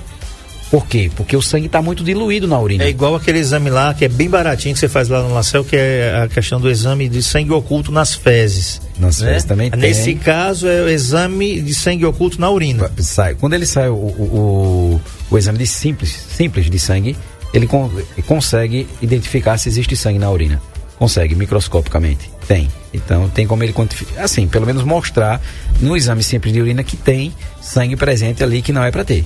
Por 0.71 0.87
quê? 0.87 1.11
Porque 1.17 1.37
o 1.37 1.43
sangue 1.43 1.67
está 1.67 1.83
muito 1.83 2.05
diluído 2.05 2.47
na 2.47 2.59
urina. 2.61 2.85
É 2.85 2.89
igual 2.89 3.17
aquele 3.17 3.39
exame 3.39 3.71
lá, 3.71 3.93
que 3.93 4.05
é 4.05 4.09
bem 4.09 4.31
baratinho, 4.31 4.73
que 4.73 4.79
você 4.79 4.89
faz 4.89 5.09
lá 5.09 5.21
no 5.21 5.35
Lacel, 5.35 5.65
que 5.65 5.75
é 5.75 6.23
a 6.23 6.29
questão 6.29 6.61
do 6.61 6.71
exame 6.71 7.09
de 7.09 7.23
sangue 7.25 7.51
oculto 7.51 7.91
nas 7.91 8.15
fezes. 8.15 8.81
Nas 8.97 9.21
né? 9.21 9.31
fezes 9.33 9.45
também 9.49 9.69
tem. 9.69 9.81
Nesse 9.81 10.15
caso, 10.15 10.69
é 10.69 10.83
o 10.83 10.89
exame 10.89 11.61
de 11.61 11.75
sangue 11.75 12.07
oculto 12.07 12.41
na 12.41 12.49
urina. 12.49 12.89
sai. 12.99 13.35
Quando 13.35 13.55
ele 13.55 13.67
sai 13.67 13.89
o, 13.89 13.95
o, 13.95 15.01
o, 15.29 15.35
o 15.35 15.39
exame 15.39 15.59
de 15.59 15.67
simples, 15.67 16.11
simples 16.37 16.71
de 16.71 16.79
sangue, 16.79 17.17
ele 17.53 17.67
con- 17.67 17.91
consegue 18.29 18.87
identificar 19.03 19.59
se 19.59 19.69
existe 19.69 19.97
sangue 19.97 20.21
na 20.21 20.31
urina. 20.31 20.63
Consegue, 21.01 21.35
microscopicamente. 21.35 22.31
Tem. 22.47 22.71
Então 22.95 23.29
tem 23.29 23.47
como 23.47 23.65
ele 23.65 23.73
quantificar, 23.73 24.23
assim, 24.23 24.47
pelo 24.47 24.67
menos 24.67 24.85
mostrar 24.85 25.41
no 25.81 25.97
exame 25.97 26.23
simples 26.23 26.53
de 26.53 26.61
urina 26.61 26.85
que 26.85 26.97
tem 26.97 27.33
sangue 27.61 27.97
presente 27.97 28.45
ali 28.45 28.63
que 28.63 28.73
não 28.73 28.85
é 28.85 28.91
para 28.93 29.05
ter. 29.05 29.25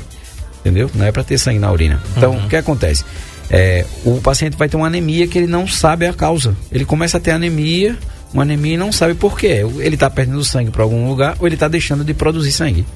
Entendeu? 0.64 0.90
Não 0.94 1.04
é 1.04 1.12
para 1.12 1.22
ter 1.22 1.36
sangue 1.36 1.58
na 1.58 1.70
urina. 1.70 2.00
Então, 2.16 2.38
o 2.38 2.48
que 2.48 2.56
acontece? 2.56 3.04
É, 3.50 3.84
o 4.04 4.18
paciente 4.20 4.56
vai 4.56 4.66
ter 4.66 4.76
uma 4.76 4.86
anemia 4.86 5.28
que 5.28 5.36
ele 5.36 5.46
não 5.46 5.68
sabe 5.68 6.06
a 6.06 6.12
causa. 6.14 6.56
Ele 6.72 6.86
começa 6.86 7.18
a 7.18 7.20
ter 7.20 7.32
anemia, 7.32 7.98
uma 8.32 8.42
anemia 8.42 8.74
e 8.74 8.76
não 8.78 8.90
sabe 8.90 9.14
por 9.14 9.38
quê. 9.38 9.64
Ele 9.78 9.94
está 9.94 10.08
perdendo 10.08 10.42
sangue 10.42 10.70
para 10.70 10.82
algum 10.82 11.06
lugar 11.06 11.36
ou 11.38 11.46
ele 11.46 11.54
está 11.54 11.68
deixando 11.68 12.02
de 12.02 12.14
produzir 12.14 12.52
sangue. 12.52 12.86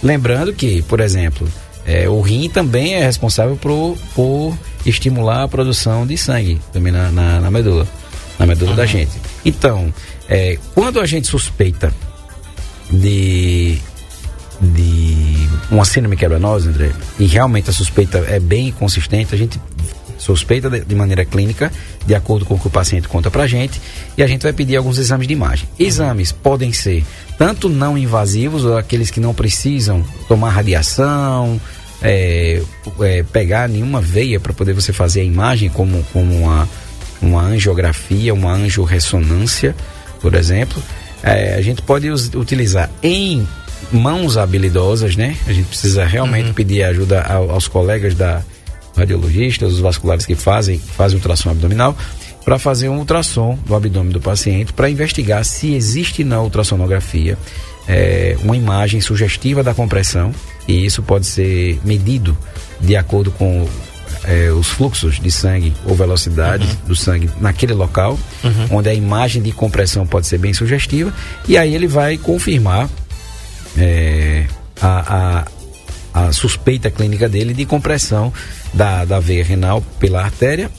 Lembrando 0.00 0.52
que, 0.52 0.82
por 0.82 1.00
exemplo, 1.00 1.48
é, 1.84 2.08
o 2.08 2.20
rim 2.20 2.48
também 2.48 2.94
é 2.94 3.04
responsável 3.04 3.56
por, 3.56 3.96
por 4.14 4.56
estimular 4.84 5.42
a 5.42 5.48
produção 5.48 6.06
de 6.06 6.16
sangue 6.16 6.60
também 6.72 6.92
na, 6.92 7.10
na, 7.10 7.40
na 7.40 7.50
medula, 7.50 7.86
na 8.38 8.46
medula 8.46 8.74
da 8.74 8.86
gente. 8.86 9.12
Então, 9.44 9.92
é, 10.28 10.58
quando 10.74 11.00
a 11.00 11.06
gente 11.06 11.26
suspeita 11.26 11.92
de, 12.90 13.78
de 14.60 15.15
uma 15.70 15.84
síndrome 15.84 16.16
quebra-nós, 16.16 16.66
André, 16.66 16.92
e 17.18 17.26
realmente 17.26 17.70
a 17.70 17.72
suspeita 17.72 18.18
é 18.28 18.38
bem 18.38 18.70
consistente, 18.72 19.34
a 19.34 19.38
gente 19.38 19.60
suspeita 20.18 20.70
de, 20.70 20.80
de 20.80 20.94
maneira 20.94 21.24
clínica, 21.24 21.70
de 22.04 22.14
acordo 22.14 22.44
com 22.44 22.54
o 22.54 22.58
que 22.58 22.66
o 22.66 22.70
paciente 22.70 23.08
conta 23.08 23.30
pra 23.30 23.46
gente, 23.46 23.80
e 24.16 24.22
a 24.22 24.26
gente 24.26 24.42
vai 24.42 24.52
pedir 24.52 24.76
alguns 24.76 24.98
exames 24.98 25.26
de 25.26 25.32
imagem. 25.32 25.68
Exames 25.78 26.32
podem 26.32 26.72
ser 26.72 27.04
tanto 27.38 27.68
não 27.68 27.96
invasivos, 27.98 28.64
ou 28.64 28.76
aqueles 28.76 29.10
que 29.10 29.20
não 29.20 29.34
precisam 29.34 30.04
tomar 30.28 30.50
radiação, 30.50 31.60
é, 32.02 32.62
é, 33.00 33.22
pegar 33.24 33.68
nenhuma 33.68 34.00
veia 34.00 34.38
para 34.38 34.52
poder 34.52 34.72
você 34.72 34.92
fazer 34.92 35.20
a 35.20 35.24
imagem, 35.24 35.68
como, 35.68 36.02
como 36.12 36.34
uma, 36.34 36.68
uma 37.20 37.42
angiografia, 37.42 38.32
uma 38.32 38.52
angiorressonância, 38.52 39.74
por 40.20 40.34
exemplo. 40.34 40.82
É, 41.22 41.54
a 41.54 41.62
gente 41.62 41.82
pode 41.82 42.08
utilizar 42.10 42.90
em 43.02 43.46
mãos 43.92 44.36
habilidosas, 44.36 45.16
né? 45.16 45.36
A 45.46 45.52
gente 45.52 45.66
precisa 45.66 46.04
realmente 46.04 46.52
pedir 46.52 46.82
ajuda 46.82 47.22
ao- 47.22 47.50
aos 47.50 47.68
colegas 47.68 48.14
da 48.14 48.42
radiologistas, 48.96 49.74
os 49.74 49.80
vasculares 49.80 50.24
que 50.24 50.34
fazem, 50.34 50.78
fazem 50.78 51.16
ultrassom 51.18 51.50
abdominal, 51.50 51.96
para 52.44 52.58
fazer 52.58 52.88
um 52.88 52.98
ultrassom 52.98 53.58
do 53.66 53.74
abdômen 53.74 54.12
do 54.12 54.20
paciente 54.20 54.72
para 54.72 54.88
investigar 54.88 55.44
se 55.44 55.74
existe 55.74 56.22
na 56.24 56.40
ultrassonografia 56.40 57.36
é, 57.88 58.36
uma 58.42 58.56
imagem 58.56 59.00
sugestiva 59.00 59.62
da 59.62 59.74
compressão 59.74 60.32
e 60.66 60.84
isso 60.86 61.02
pode 61.02 61.26
ser 61.26 61.78
medido 61.84 62.36
de 62.80 62.96
acordo 62.96 63.30
com 63.32 63.68
é, 64.24 64.50
os 64.50 64.68
fluxos 64.68 65.20
de 65.20 65.30
sangue 65.30 65.72
ou 65.84 65.94
velocidade 65.94 66.64
uhum. 66.64 66.88
do 66.88 66.96
sangue 66.96 67.30
naquele 67.40 67.74
local, 67.74 68.18
uhum. 68.42 68.78
onde 68.78 68.88
a 68.88 68.94
imagem 68.94 69.42
de 69.42 69.52
compressão 69.52 70.06
pode 70.06 70.26
ser 70.26 70.38
bem 70.38 70.52
sugestiva, 70.52 71.12
e 71.48 71.56
aí 71.56 71.74
ele 71.74 71.86
vai 71.86 72.16
confirmar 72.16 72.88
é, 73.78 74.46
a, 74.80 75.44
a, 76.14 76.26
a, 76.26 76.32
suspeita 76.32 76.90
clínica 76.90 77.28
dele 77.28 77.54
de 77.54 77.64
compressão 77.64 78.32
da, 78.72 79.04
da 79.04 79.20
veia 79.20 79.44
renal 79.44 79.82
pela 79.98 80.22
artéria 80.22 80.70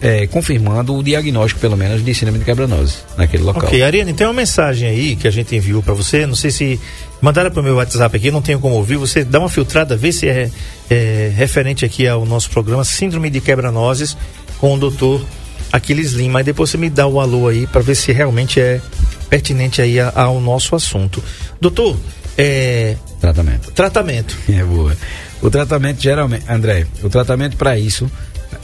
é, 0.00 0.26
confirmando 0.26 0.94
o 0.94 1.02
diagnóstico, 1.02 1.60
pelo 1.60 1.76
menos, 1.76 2.04
de 2.04 2.14
síndrome 2.14 2.38
de 2.38 2.44
quebranose 2.44 2.96
naquele 3.16 3.42
local. 3.42 3.64
Ok, 3.64 3.82
Ariane, 3.82 4.12
tem 4.12 4.26
uma 4.26 4.32
mensagem 4.32 4.88
aí 4.88 5.16
que 5.16 5.28
a 5.28 5.30
gente 5.30 5.54
enviou 5.54 5.82
para 5.82 5.94
você, 5.94 6.26
não 6.26 6.34
sei 6.34 6.50
se 6.50 6.80
mandaram 7.20 7.50
para 7.50 7.60
o 7.60 7.62
meu 7.62 7.76
WhatsApp 7.76 8.16
aqui, 8.16 8.30
não 8.30 8.42
tenho 8.42 8.58
como 8.58 8.74
ouvir, 8.74 8.96
você 8.96 9.24
dá 9.24 9.38
uma 9.38 9.48
filtrada, 9.48 9.96
vê 9.96 10.12
se 10.12 10.28
é, 10.28 10.50
é 10.90 11.32
referente 11.34 11.84
aqui 11.84 12.06
ao 12.06 12.24
nosso 12.24 12.50
programa 12.50 12.84
Síndrome 12.84 13.30
de 13.30 13.40
Quebranoses 13.40 14.16
com 14.58 14.74
o 14.74 14.78
doutor 14.78 15.24
Aquiles 15.72 16.12
Lima, 16.12 16.40
e 16.40 16.44
depois 16.44 16.70
você 16.70 16.78
me 16.78 16.90
dá 16.90 17.06
o 17.06 17.20
alô 17.20 17.48
aí 17.48 17.66
para 17.66 17.80
ver 17.80 17.94
se 17.94 18.12
realmente 18.12 18.60
é 18.60 18.80
pertinente 19.28 19.82
aí 19.82 19.98
ao 20.00 20.40
nosso 20.40 20.74
assunto. 20.74 21.22
Doutor, 21.60 21.96
é... 22.36 22.96
Tratamento. 23.20 23.70
Tratamento. 23.72 24.36
É 24.48 24.62
boa. 24.62 24.96
O 25.42 25.50
tratamento 25.50 26.00
geralmente, 26.00 26.44
André, 26.48 26.86
o 27.02 27.08
tratamento 27.08 27.56
para 27.56 27.78
isso 27.78 28.10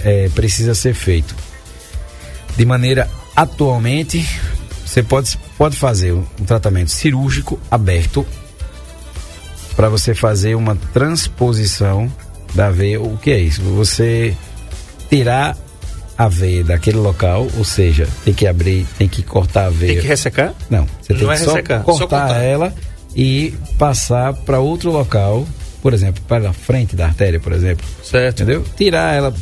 é, 0.05 0.29
precisa 0.35 0.75
ser 0.75 0.95
feito. 0.95 1.35
De 2.57 2.65
maneira 2.65 3.09
atualmente, 3.37 4.27
você 4.85 5.03
pode, 5.03 5.39
pode 5.57 5.77
fazer 5.77 6.13
um, 6.13 6.25
tratamento 6.47 6.91
cirúrgico 6.91 7.59
aberto 7.71 8.27
para 9.77 9.89
você 9.89 10.15
fazer 10.15 10.55
uma 10.55 10.77
transposição 10.93 12.13
da 12.55 12.71
veia. 12.71 13.01
O 13.01 13.17
que 13.17 13.31
é 13.31 13.39
isso? 13.39 13.63
Você 13.63 14.37
tirar 15.09 15.57
a 16.17 16.29
veia 16.29 16.63
daquele 16.63 16.99
local, 16.99 17.49
ou 17.57 17.65
seja, 17.65 18.07
tem 18.25 18.35
que 18.35 18.47
abrir, 18.47 18.87
tem 18.99 19.09
que 19.09 19.23
cortar 19.23 19.67
a 19.67 19.71
veia. 19.71 19.95
Tem 19.95 20.03
que 20.03 20.09
ressecar? 20.09 20.55
Não, 20.69 20.87
você 21.01 21.15
tem 21.15 21.23
Não 21.23 21.29
que 21.29 21.35
é 21.35 21.45
só 21.45 21.53
ressecar, 21.53 21.83
cortar, 21.83 21.99
só 21.99 22.07
cortar 22.07 22.43
ela 22.43 22.75
e 23.15 23.55
passar 23.79 24.33
para 24.33 24.59
outro 24.61 24.91
local, 24.91 25.47
por 25.81 25.93
exemplo, 25.93 26.23
para 26.27 26.51
a 26.51 26.53
frente 26.53 26.97
da 26.97 27.07
artéria, 27.07 27.41
por 27.41 27.53
exemplo. 27.53 27.85
Certo. 28.03 28.43
Entendeu? 28.43 28.65
Tirar 28.77 29.15
ela 29.15 29.35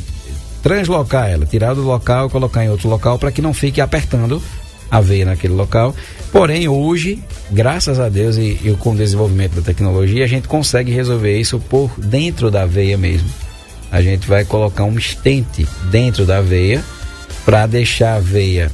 translocar 0.61 1.29
ela, 1.29 1.45
tirar 1.45 1.73
do 1.73 1.81
local 1.81 2.27
e 2.27 2.29
colocar 2.29 2.63
em 2.63 2.69
outro 2.69 2.87
local 2.87 3.17
para 3.17 3.31
que 3.31 3.41
não 3.41 3.53
fique 3.53 3.81
apertando 3.81 4.41
a 4.89 4.99
veia 4.99 5.25
naquele 5.25 5.53
local. 5.53 5.95
Porém, 6.31 6.67
hoje, 6.67 7.23
graças 7.49 7.99
a 7.99 8.09
Deus 8.09 8.37
e, 8.37 8.59
e 8.63 8.75
com 8.79 8.91
o 8.91 8.95
desenvolvimento 8.95 9.55
da 9.55 9.61
tecnologia, 9.61 10.23
a 10.23 10.27
gente 10.27 10.47
consegue 10.47 10.91
resolver 10.91 11.37
isso 11.39 11.59
por 11.59 11.91
dentro 11.97 12.51
da 12.51 12.65
veia 12.65 12.97
mesmo. 12.97 13.29
A 13.91 14.01
gente 14.01 14.27
vai 14.27 14.45
colocar 14.45 14.83
um 14.83 14.97
estente 14.97 15.67
dentro 15.89 16.25
da 16.25 16.41
veia 16.41 16.83
para 17.43 17.65
deixar 17.67 18.15
a 18.15 18.19
veia 18.19 18.71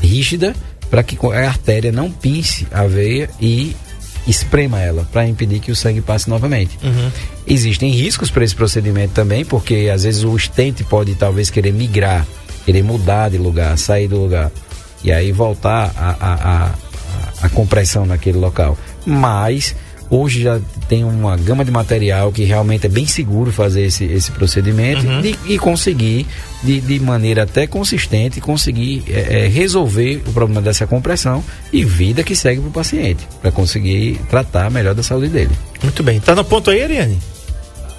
rígida, 0.00 0.54
para 0.88 1.02
que 1.02 1.18
a 1.26 1.48
artéria 1.48 1.92
não 1.92 2.10
pince 2.10 2.66
a 2.70 2.86
veia 2.86 3.28
e 3.40 3.76
esprema 4.26 4.80
ela 4.80 5.06
para 5.12 5.26
impedir 5.26 5.60
que 5.60 5.70
o 5.70 5.76
sangue 5.76 6.00
passe 6.00 6.28
novamente. 6.28 6.78
Uhum. 6.82 7.10
Existem 7.46 7.90
riscos 7.90 8.30
para 8.30 8.44
esse 8.44 8.54
procedimento 8.54 9.14
também, 9.14 9.44
porque 9.44 9.90
às 9.92 10.02
vezes 10.02 10.24
o 10.24 10.34
estente 10.36 10.84
pode 10.84 11.14
talvez 11.14 11.50
querer 11.50 11.72
migrar, 11.72 12.26
querer 12.64 12.82
mudar 12.82 13.30
de 13.30 13.38
lugar, 13.38 13.76
sair 13.78 14.08
do 14.08 14.18
lugar 14.18 14.50
e 15.04 15.12
aí 15.12 15.30
voltar 15.32 15.92
a, 15.96 16.16
a, 16.20 16.34
a, 16.34 16.74
a 17.42 17.48
compressão 17.50 18.04
naquele 18.04 18.38
local. 18.38 18.76
Mas 19.04 19.74
Hoje 20.08 20.42
já 20.42 20.60
tem 20.88 21.02
uma 21.02 21.36
gama 21.36 21.64
de 21.64 21.70
material 21.70 22.30
que 22.30 22.44
realmente 22.44 22.86
é 22.86 22.88
bem 22.88 23.06
seguro 23.06 23.50
fazer 23.50 23.86
esse, 23.86 24.04
esse 24.04 24.30
procedimento 24.30 25.04
uhum. 25.04 25.20
de, 25.20 25.36
e 25.46 25.58
conseguir, 25.58 26.26
de, 26.62 26.80
de 26.80 27.00
maneira 27.00 27.42
até 27.42 27.66
consistente, 27.66 28.40
conseguir 28.40 29.02
é, 29.08 29.44
é, 29.44 29.48
resolver 29.48 30.22
o 30.26 30.32
problema 30.32 30.62
dessa 30.62 30.86
compressão 30.86 31.42
e 31.72 31.84
vida 31.84 32.22
que 32.22 32.36
segue 32.36 32.60
para 32.60 32.70
o 32.70 32.72
paciente, 32.72 33.26
para 33.42 33.50
conseguir 33.50 34.20
tratar 34.30 34.70
melhor 34.70 34.94
da 34.94 35.02
saúde 35.02 35.28
dele. 35.28 35.50
Muito 35.82 36.02
bem. 36.02 36.20
Tá 36.20 36.34
no 36.34 36.44
ponto 36.44 36.70
aí, 36.70 36.82
Ariane? 36.82 37.18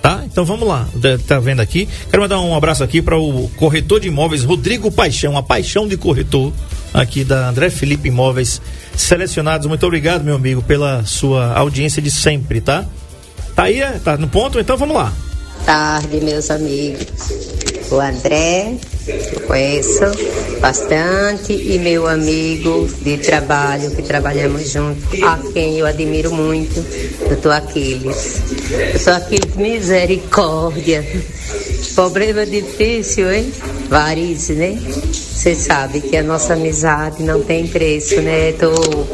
Tá? 0.01 0.23
Então 0.25 0.45
vamos 0.45 0.65
lá. 0.65 0.87
Tá 1.27 1.39
vendo 1.39 1.59
aqui? 1.59 1.89
Quero 2.09 2.21
mandar 2.21 2.39
um 2.39 2.55
abraço 2.55 2.83
aqui 2.83 3.01
para 3.01 3.17
o 3.17 3.49
corretor 3.57 3.99
de 3.99 4.07
imóveis 4.07 4.43
Rodrigo 4.43 4.89
Paixão, 4.89 5.35
a 5.35 5.43
paixão 5.43 5.85
de 5.87 5.97
corretor 5.97 6.53
aqui 6.93 7.23
da 7.25 7.49
André 7.49 7.69
Felipe 7.69 8.07
Imóveis 8.07 8.61
Selecionados. 8.97 9.67
Muito 9.67 9.85
obrigado, 9.85 10.23
meu 10.23 10.35
amigo, 10.35 10.61
pela 10.61 11.05
sua 11.05 11.53
audiência 11.53 12.01
de 12.01 12.11
sempre, 12.11 12.59
tá? 12.59 12.85
Tá 13.55 13.63
aí, 13.63 13.81
é? 13.81 13.91
tá 14.03 14.17
no 14.17 14.27
ponto? 14.27 14.59
Então 14.59 14.75
vamos 14.75 14.95
lá. 14.95 15.13
Tarde, 15.65 16.19
meus 16.21 16.49
amigos. 16.51 17.05
O 17.89 17.99
André, 17.99 18.75
conheço 19.47 20.03
bastante, 20.59 21.53
e 21.53 21.79
meu 21.79 22.07
amigo 22.07 22.87
de 23.01 23.17
trabalho, 23.17 23.91
que 23.91 24.01
trabalhamos 24.01 24.69
juntos, 24.69 25.21
a 25.23 25.39
quem 25.53 25.79
eu 25.79 25.85
admiro 25.85 26.31
muito, 26.31 26.83
doutor 27.27 27.53
Aquiles. 27.53 28.41
Doutor 28.93 29.13
Aquiles, 29.13 29.55
misericórdia. 29.55 31.05
Problema 31.95 32.45
difícil, 32.45 33.31
hein? 33.31 33.51
Varize, 33.89 34.53
né? 34.53 34.77
Você 35.11 35.55
sabe 35.55 36.01
que 36.01 36.17
a 36.17 36.23
nossa 36.23 36.53
amizade 36.53 37.23
não 37.23 37.41
tem 37.41 37.67
preço, 37.67 38.21
né? 38.21 38.49
Estou 38.49 39.07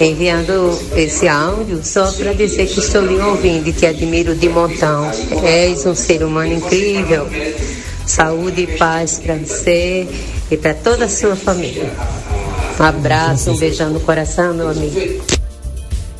enviando 0.00 0.78
esse 0.96 1.28
áudio 1.28 1.80
só 1.84 2.10
para 2.12 2.32
dizer 2.32 2.66
que 2.66 2.80
estou 2.80 3.02
lhe 3.02 3.18
ouvindo 3.18 3.68
e 3.68 3.72
que 3.72 3.86
admiro 3.86 4.34
de 4.34 4.48
montão. 4.48 5.10
És 5.42 5.86
um 5.86 5.94
ser 5.94 6.22
humano 6.22 6.54
incrível. 6.54 7.26
Saúde 8.08 8.62
e 8.62 8.66
paz 8.78 9.18
para 9.18 9.34
você 9.34 10.08
e 10.50 10.56
para 10.56 10.72
toda 10.72 11.04
a 11.04 11.08
sua 11.08 11.36
família. 11.36 11.92
Um 12.80 12.82
abraço, 12.82 13.50
um 13.50 13.56
beijão 13.56 13.90
no 13.90 14.00
coração, 14.00 14.54
meu 14.54 14.68
amigo. 14.68 15.22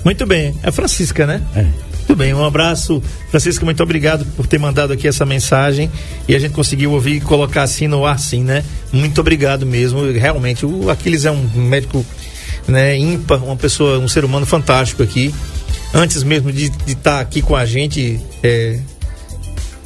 Muito 0.04 0.26
bem. 0.26 0.54
É 0.62 0.70
Francisca, 0.70 1.26
né? 1.26 1.42
É. 1.56 1.62
Muito 1.62 2.16
bem, 2.16 2.34
um 2.34 2.44
abraço. 2.44 3.02
Francisco, 3.30 3.64
muito 3.64 3.82
obrigado 3.82 4.24
por 4.36 4.46
ter 4.46 4.58
mandado 4.58 4.92
aqui 4.92 5.08
essa 5.08 5.24
mensagem 5.24 5.90
e 6.26 6.34
a 6.34 6.38
gente 6.38 6.52
conseguiu 6.52 6.92
ouvir 6.92 7.16
e 7.16 7.20
colocar 7.20 7.62
assim 7.62 7.88
no 7.88 8.04
ar, 8.04 8.18
sim, 8.18 8.42
né? 8.44 8.64
Muito 8.92 9.20
obrigado 9.20 9.64
mesmo. 9.64 10.10
Realmente, 10.12 10.66
o 10.66 10.90
Aquiles 10.90 11.24
é 11.24 11.30
um 11.30 11.42
médico 11.54 12.04
né, 12.66 12.98
ímpar, 12.98 13.42
uma 13.42 13.56
pessoa, 13.56 13.98
um 13.98 14.08
ser 14.08 14.24
humano 14.24 14.44
fantástico 14.44 15.02
aqui. 15.02 15.34
Antes 15.92 16.22
mesmo 16.22 16.52
de 16.52 16.64
estar 16.86 17.16
tá 17.16 17.20
aqui 17.20 17.40
com 17.40 17.56
a 17.56 17.64
gente, 17.64 18.20
é, 18.42 18.78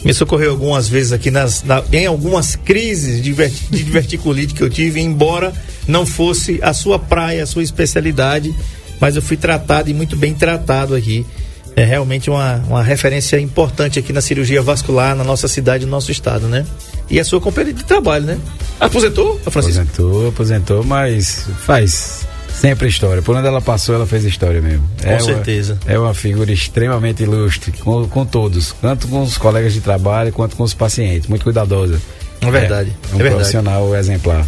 me 0.05 0.13
socorreu 0.13 0.51
algumas 0.51 0.89
vezes 0.89 1.13
aqui 1.13 1.31
nas, 1.31 1.63
na, 1.63 1.83
em 1.93 2.07
algumas 2.07 2.57
crises 2.57 3.23
de, 3.23 3.33
de 3.33 3.85
diverticulite 3.85 4.55
que 4.55 4.63
eu 4.63 4.71
tive, 4.71 5.01
embora 5.01 5.53
não 5.87 6.05
fosse 6.05 6.59
a 6.63 6.73
sua 6.73 6.99
praia, 6.99 7.43
a 7.43 7.47
sua 7.47 7.63
especialidade, 7.63 8.55
mas 9.01 9.17
eu 9.17 9.23
fui 9.23 9.37
tratado 9.37 9.91
e 9.91 9.95
muito 9.95 10.17
bem 10.17 10.35
tratado 10.35 10.95
aqui 10.95 11.27
é 11.75 11.85
realmente 11.85 12.29
uma, 12.29 12.57
uma 12.69 12.83
referência 12.83 13.41
importante 13.41 13.99
aqui 13.99 14.13
na 14.13 14.21
cirurgia 14.21 14.63
vascular 14.63 15.15
na 15.15 15.25
nossa 15.25 15.49
cidade, 15.49 15.85
no 15.85 15.91
nosso 15.91 16.13
estado, 16.13 16.47
né? 16.47 16.67
E 17.09 17.19
a 17.19 17.25
sua 17.25 17.41
companheira 17.41 17.79
de 17.79 17.85
trabalho, 17.85 18.25
né? 18.25 18.39
Aposentou, 18.79 19.39
Francisco? 19.51 19.81
Aposentou, 19.81 20.29
aposentou, 20.29 20.85
mas 20.85 21.47
faz 21.65 22.27
sempre 22.55 22.89
história. 22.89 23.23
Por 23.23 23.37
onde 23.37 23.47
ela 23.47 23.61
passou, 23.61 23.95
ela 23.95 24.07
fez 24.07 24.25
história 24.25 24.61
mesmo. 24.61 24.89
Com 25.03 25.11
é 25.11 25.19
certeza. 25.19 25.79
Uma, 25.85 25.93
é 25.93 25.99
uma 25.99 26.15
figura 26.15 26.53
extremamente 26.53 27.23
ilustre, 27.23 27.73
com, 27.73 28.07
com 28.09 28.25
todos, 28.25 28.75
tanto 28.81 29.09
com 29.09 29.23
os 29.23 29.37
colegas 29.37 29.73
de 29.73 29.81
trabalho 29.81 30.33
quanto 30.33 30.57
com 30.57 30.63
os 30.63 30.75
pacientes, 30.75 31.29
muito 31.29 31.43
cuidadosa. 31.45 32.01
É 32.41 32.51
verdade. 32.51 32.93
É, 33.13 33.17
um 33.17 33.21
é 33.21 33.31
profissional 33.31 33.83
verdade. 33.85 34.05
exemplar. 34.05 34.47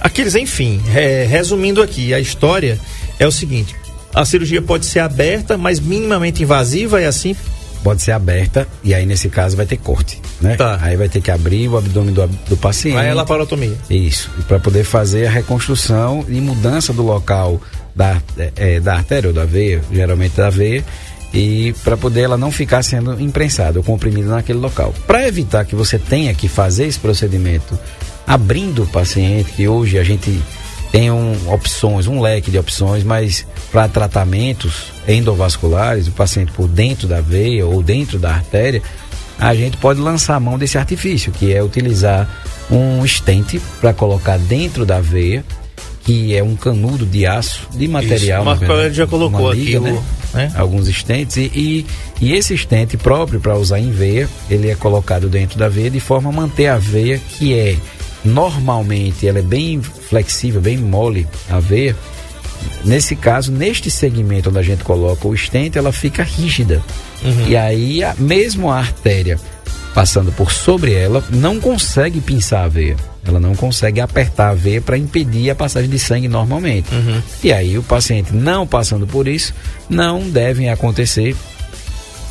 Aqueles, 0.00 0.34
enfim, 0.34 0.80
é, 0.94 1.26
resumindo 1.28 1.82
aqui, 1.82 2.14
a 2.14 2.20
história 2.20 2.78
é 3.18 3.26
o 3.26 3.32
seguinte: 3.32 3.74
a 4.14 4.24
cirurgia 4.24 4.62
pode 4.62 4.86
ser 4.86 5.00
aberta, 5.00 5.56
mas 5.58 5.78
minimamente 5.78 6.42
invasiva, 6.42 7.00
é 7.00 7.06
assim? 7.06 7.36
Pode 7.82 8.02
ser 8.02 8.12
aberta 8.12 8.68
e 8.84 8.94
aí 8.94 9.06
nesse 9.06 9.28
caso 9.28 9.56
vai 9.56 9.66
ter 9.66 9.78
corte, 9.78 10.20
né? 10.40 10.56
Tá. 10.56 10.78
Aí 10.82 10.96
vai 10.96 11.08
ter 11.08 11.20
que 11.20 11.30
abrir 11.30 11.68
o 11.68 11.78
abdômen 11.78 12.12
do, 12.12 12.26
do 12.26 12.56
paciente. 12.56 12.98
Aí 12.98 13.08
é 13.08 13.14
laparotomia. 13.14 13.76
Isso, 13.88 14.30
para 14.46 14.58
poder 14.60 14.84
fazer 14.84 15.26
a 15.26 15.30
reconstrução 15.30 16.24
e 16.28 16.40
mudança 16.40 16.92
do 16.92 17.02
local 17.02 17.60
da, 17.94 18.20
é, 18.56 18.80
da 18.80 18.94
artéria 18.94 19.28
ou 19.28 19.34
da 19.34 19.44
veia, 19.44 19.82
geralmente 19.90 20.36
da 20.36 20.50
veia, 20.50 20.84
e 21.32 21.72
para 21.84 21.96
poder 21.96 22.22
ela 22.22 22.36
não 22.36 22.50
ficar 22.50 22.82
sendo 22.82 23.20
imprensada 23.20 23.78
ou 23.78 23.84
comprimida 23.84 24.28
naquele 24.28 24.58
local. 24.58 24.92
Para 25.06 25.26
evitar 25.26 25.64
que 25.64 25.74
você 25.74 25.98
tenha 25.98 26.34
que 26.34 26.48
fazer 26.48 26.86
esse 26.86 26.98
procedimento 26.98 27.78
abrindo 28.26 28.82
o 28.82 28.86
paciente, 28.86 29.52
que 29.52 29.66
hoje 29.66 29.98
a 29.98 30.04
gente 30.04 30.42
tem 30.90 31.10
um, 31.10 31.34
opções, 31.52 32.06
um 32.06 32.20
leque 32.20 32.50
de 32.50 32.58
opções, 32.58 33.04
mas 33.04 33.46
para 33.70 33.88
tratamentos 33.88 34.86
endovasculares, 35.06 36.08
o 36.08 36.12
paciente 36.12 36.52
por 36.52 36.66
dentro 36.66 37.06
da 37.06 37.20
veia 37.20 37.64
ou 37.66 37.82
dentro 37.82 38.18
da 38.18 38.30
artéria, 38.30 38.82
a 39.38 39.54
gente 39.54 39.76
pode 39.76 40.00
lançar 40.00 40.36
a 40.36 40.40
mão 40.40 40.58
desse 40.58 40.76
artifício, 40.76 41.32
que 41.32 41.52
é 41.52 41.62
utilizar 41.62 42.28
um 42.70 43.04
estente 43.04 43.60
para 43.80 43.92
colocar 43.92 44.38
dentro 44.38 44.84
da 44.84 45.00
veia, 45.00 45.44
que 46.04 46.34
é 46.34 46.42
um 46.42 46.56
canudo 46.56 47.06
de 47.06 47.24
aço, 47.24 47.68
de 47.72 47.86
material. 47.86 48.42
Isso, 48.42 48.64
o 48.64 48.68
Marco 48.68 48.92
já 48.92 49.06
colocou 49.06 49.52
liga, 49.52 49.78
aqui 49.78 49.90
né? 49.90 50.02
né? 50.34 50.52
Alguns 50.56 50.88
estentes 50.88 51.36
e, 51.36 51.50
e, 51.54 51.86
e 52.20 52.34
esse 52.34 52.54
estente 52.54 52.96
próprio 52.96 53.40
para 53.40 53.56
usar 53.56 53.78
em 53.78 53.90
veia, 53.90 54.28
ele 54.48 54.68
é 54.68 54.74
colocado 54.74 55.28
dentro 55.28 55.58
da 55.58 55.68
veia 55.68 55.90
de 55.90 56.00
forma 56.00 56.30
a 56.30 56.32
manter 56.32 56.66
a 56.66 56.78
veia 56.78 57.18
que 57.18 57.54
é 57.54 57.76
normalmente 58.24 59.26
ela 59.26 59.38
é 59.38 59.42
bem 59.42 59.80
flexível, 59.80 60.60
bem 60.60 60.76
mole 60.76 61.26
a 61.48 61.58
veia. 61.58 61.96
Nesse 62.84 63.16
caso, 63.16 63.50
neste 63.50 63.90
segmento 63.90 64.50
onde 64.50 64.58
a 64.58 64.62
gente 64.62 64.84
coloca 64.84 65.26
o 65.26 65.34
estente, 65.34 65.78
ela 65.78 65.92
fica 65.92 66.22
rígida. 66.22 66.82
Uhum. 67.22 67.48
E 67.48 67.56
aí, 67.56 68.02
a, 68.02 68.14
mesmo 68.18 68.70
a 68.70 68.78
artéria 68.78 69.38
passando 69.94 70.30
por 70.32 70.52
sobre 70.52 70.92
ela, 70.92 71.24
não 71.30 71.58
consegue 71.58 72.20
pinçar 72.20 72.64
a 72.64 72.68
veia. 72.68 72.96
Ela 73.24 73.40
não 73.40 73.54
consegue 73.54 74.00
apertar 74.00 74.50
a 74.50 74.54
veia 74.54 74.80
para 74.80 74.96
impedir 74.96 75.50
a 75.50 75.54
passagem 75.54 75.90
de 75.90 75.98
sangue 75.98 76.28
normalmente. 76.28 76.94
Uhum. 76.94 77.20
E 77.42 77.52
aí, 77.52 77.76
o 77.76 77.82
paciente 77.82 78.34
não 78.34 78.66
passando 78.66 79.06
por 79.06 79.26
isso, 79.28 79.54
não 79.88 80.28
devem 80.30 80.70
acontecer 80.70 81.36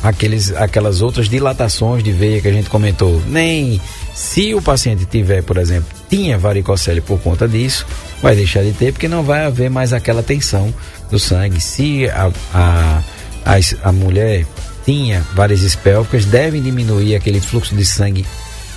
aqueles, 0.02 0.52
aquelas 0.52 1.00
outras 1.00 1.28
dilatações 1.28 2.02
de 2.02 2.12
veia 2.12 2.40
que 2.40 2.48
a 2.48 2.52
gente 2.52 2.70
comentou. 2.70 3.22
Nem 3.26 3.80
se 4.20 4.54
o 4.54 4.60
paciente 4.60 5.06
tiver, 5.06 5.42
por 5.42 5.56
exemplo, 5.56 5.88
tinha 6.06 6.36
varicocele 6.36 7.00
por 7.00 7.18
conta 7.20 7.48
disso, 7.48 7.86
vai 8.20 8.36
deixar 8.36 8.62
de 8.62 8.70
ter 8.72 8.92
porque 8.92 9.08
não 9.08 9.22
vai 9.22 9.46
haver 9.46 9.70
mais 9.70 9.94
aquela 9.94 10.22
tensão 10.22 10.72
do 11.10 11.18
sangue. 11.18 11.58
Se 11.58 12.06
a, 12.10 12.30
a, 12.52 13.02
a, 13.46 13.88
a 13.88 13.90
mulher 13.90 14.44
tinha 14.84 15.24
varizes 15.34 15.74
pélvicas, 15.74 16.26
devem 16.26 16.60
diminuir 16.60 17.16
aquele 17.16 17.40
fluxo 17.40 17.74
de 17.74 17.84
sangue 17.84 18.26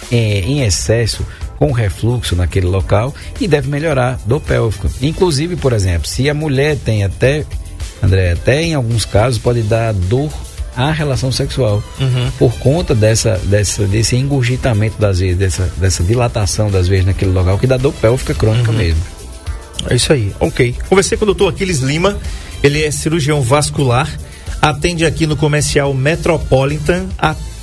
em, 0.10 0.60
em 0.60 0.64
excesso 0.64 1.28
com 1.60 1.74
refluxo 1.74 2.38
naquele 2.38 2.68
local 2.68 3.14
e 3.40 3.46
deve 3.46 3.68
melhorar 3.68 4.18
dor 4.26 4.40
pélvica. 4.40 4.90
Inclusive, 5.02 5.58
por 5.58 5.74
exemplo, 5.74 6.08
se 6.08 6.30
a 6.30 6.34
mulher 6.34 6.78
tem 6.78 7.04
até, 7.04 7.46
André, 8.02 8.32
até 8.32 8.64
em 8.64 8.76
alguns 8.76 9.04
casos 9.04 9.40
pode 9.40 9.62
dar 9.64 9.94
dor 9.94 10.32
à 10.76 10.92
relação 10.92 11.32
sexual 11.32 11.84
uhum. 12.00 12.32
por 12.38 12.54
conta 12.60 12.96
dessa, 12.96 13.38
dessa, 13.44 13.86
desse 13.86 14.16
engurgitamento 14.16 15.00
das 15.00 15.20
vezes, 15.20 15.38
dessa, 15.38 15.72
dessa 15.78 16.04
dilatação 16.04 16.70
das 16.70 16.88
vezes 16.88 17.06
naquele 17.06 17.32
local 17.32 17.58
que 17.58 17.68
dá 17.68 17.78
dor 17.78 17.94
pélvica 17.94 18.34
crônica 18.34 18.72
uhum. 18.72 18.78
mesmo. 18.78 19.02
É 19.90 19.96
isso 19.96 20.14
aí, 20.14 20.34
ok. 20.40 20.76
Conversei 20.88 21.18
com 21.18 21.24
o 21.24 21.28
doutor 21.28 21.50
Aquiles 21.50 21.80
Lima, 21.80 22.18
ele 22.62 22.82
é 22.84 22.90
cirurgião 22.92 23.42
vascular, 23.42 24.10
atende 24.62 25.06
aqui 25.06 25.28
no 25.28 25.36
comercial 25.36 25.94
Metropolitan, 25.94 27.08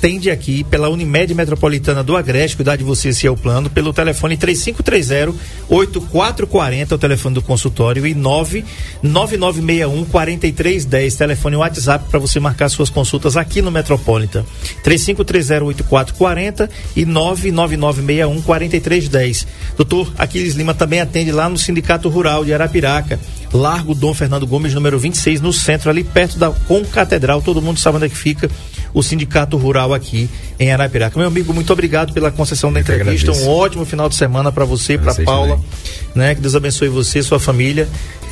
atende 0.01 0.31
aqui 0.31 0.63
pela 0.63 0.89
Unimed 0.89 1.35
Metropolitana 1.35 2.03
do 2.03 2.17
Agreste, 2.17 2.55
cuidar 2.55 2.75
de 2.75 2.83
você 2.83 3.13
se 3.13 3.27
é 3.27 3.29
o 3.29 3.37
plano, 3.37 3.69
pelo 3.69 3.93
telefone 3.93 4.35
3530-8440, 4.35 6.93
o 6.93 6.97
telefone 6.97 7.35
do 7.35 7.41
consultório, 7.43 8.07
e 8.07 8.15
99961-4310, 8.15 11.15
telefone 11.15 11.55
WhatsApp 11.55 12.05
para 12.09 12.17
você 12.17 12.39
marcar 12.39 12.67
suas 12.69 12.89
consultas 12.89 13.37
aqui 13.37 13.61
no 13.61 13.69
Metropolitan. 13.69 14.43
3530-8440 14.83 16.67
e 16.95 17.05
99961-4310. 17.05 19.45
Doutor 19.77 20.11
Aquiles 20.17 20.55
Lima 20.55 20.73
também 20.73 20.99
atende 20.99 21.31
lá 21.31 21.47
no 21.47 21.59
Sindicato 21.59 22.09
Rural 22.09 22.43
de 22.43 22.51
Arapiraca. 22.51 23.19
Largo 23.53 23.93
Dom 23.93 24.13
Fernando 24.13 24.47
Gomes, 24.47 24.73
número 24.73 24.97
26, 24.97 25.41
no 25.41 25.51
centro, 25.51 25.89
ali 25.89 26.03
perto 26.03 26.39
da 26.39 26.51
Concatedral. 26.51 27.41
Todo 27.41 27.61
mundo 27.61 27.79
sabe 27.79 27.97
onde 27.97 28.05
é 28.05 28.09
que 28.09 28.17
fica 28.17 28.49
o 28.93 29.01
Sindicato 29.01 29.57
Rural 29.57 29.93
aqui 29.93 30.29
em 30.59 30.71
Arapiraca. 30.71 31.17
Meu 31.17 31.27
amigo, 31.27 31.53
muito 31.53 31.71
obrigado 31.71 32.13
pela 32.13 32.31
concessão 32.31 32.71
da 32.71 32.79
entrevista. 32.79 33.31
Um 33.31 33.49
ótimo 33.49 33.85
final 33.85 34.09
de 34.09 34.15
semana 34.15 34.51
para 34.51 34.65
você, 34.65 34.97
para 34.97 35.13
Paula, 35.15 35.59
né? 36.13 36.35
Que 36.35 36.41
Deus 36.41 36.55
abençoe 36.55 36.89
você, 36.89 37.21
sua 37.21 37.39
família. 37.39 37.87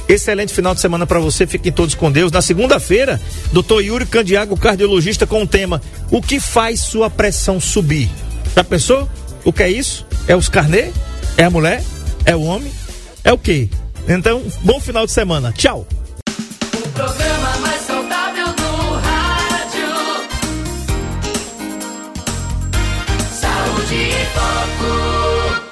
Excelente 0.07 0.53
final 0.53 0.74
de 0.74 0.82
semana 0.82 1.05
para 1.05 1.20
você. 1.20 1.45
Fiquem 1.45 1.72
todos 1.72 1.93
com 1.93 2.12
Deus. 2.12 2.32
Na 2.32 2.41
segunda-feira, 2.41 3.22
doutor 3.53 3.82
Yuri 3.82 4.07
Candiago, 4.07 4.57
cardiologista, 4.57 5.28
com 5.28 5.43
o 5.43 5.47
tema: 5.47 5.82
O 6.10 6.22
que 6.22 6.39
faz 6.39 6.80
sua 6.80 7.10
pressão 7.10 7.60
subir? 7.60 8.10
Já 8.55 8.64
pensou? 8.64 9.07
O 9.45 9.53
que 9.53 9.64
é 9.64 9.70
isso? 9.70 10.05
É 10.28 10.36
os 10.36 10.49
carnê? 10.49 10.89
É 11.38 11.43
a 11.43 11.49
mulher? 11.49 11.84
É 12.26 12.36
o 12.36 12.41
homem? 12.41 12.72
É 13.24 13.32
o 13.32 13.38
quê? 13.38 13.70
Então, 14.07 14.41
bom 14.64 14.80
final 14.80 15.05
de 15.05 15.12
semana. 15.12 15.53
Tchau. 15.55 15.88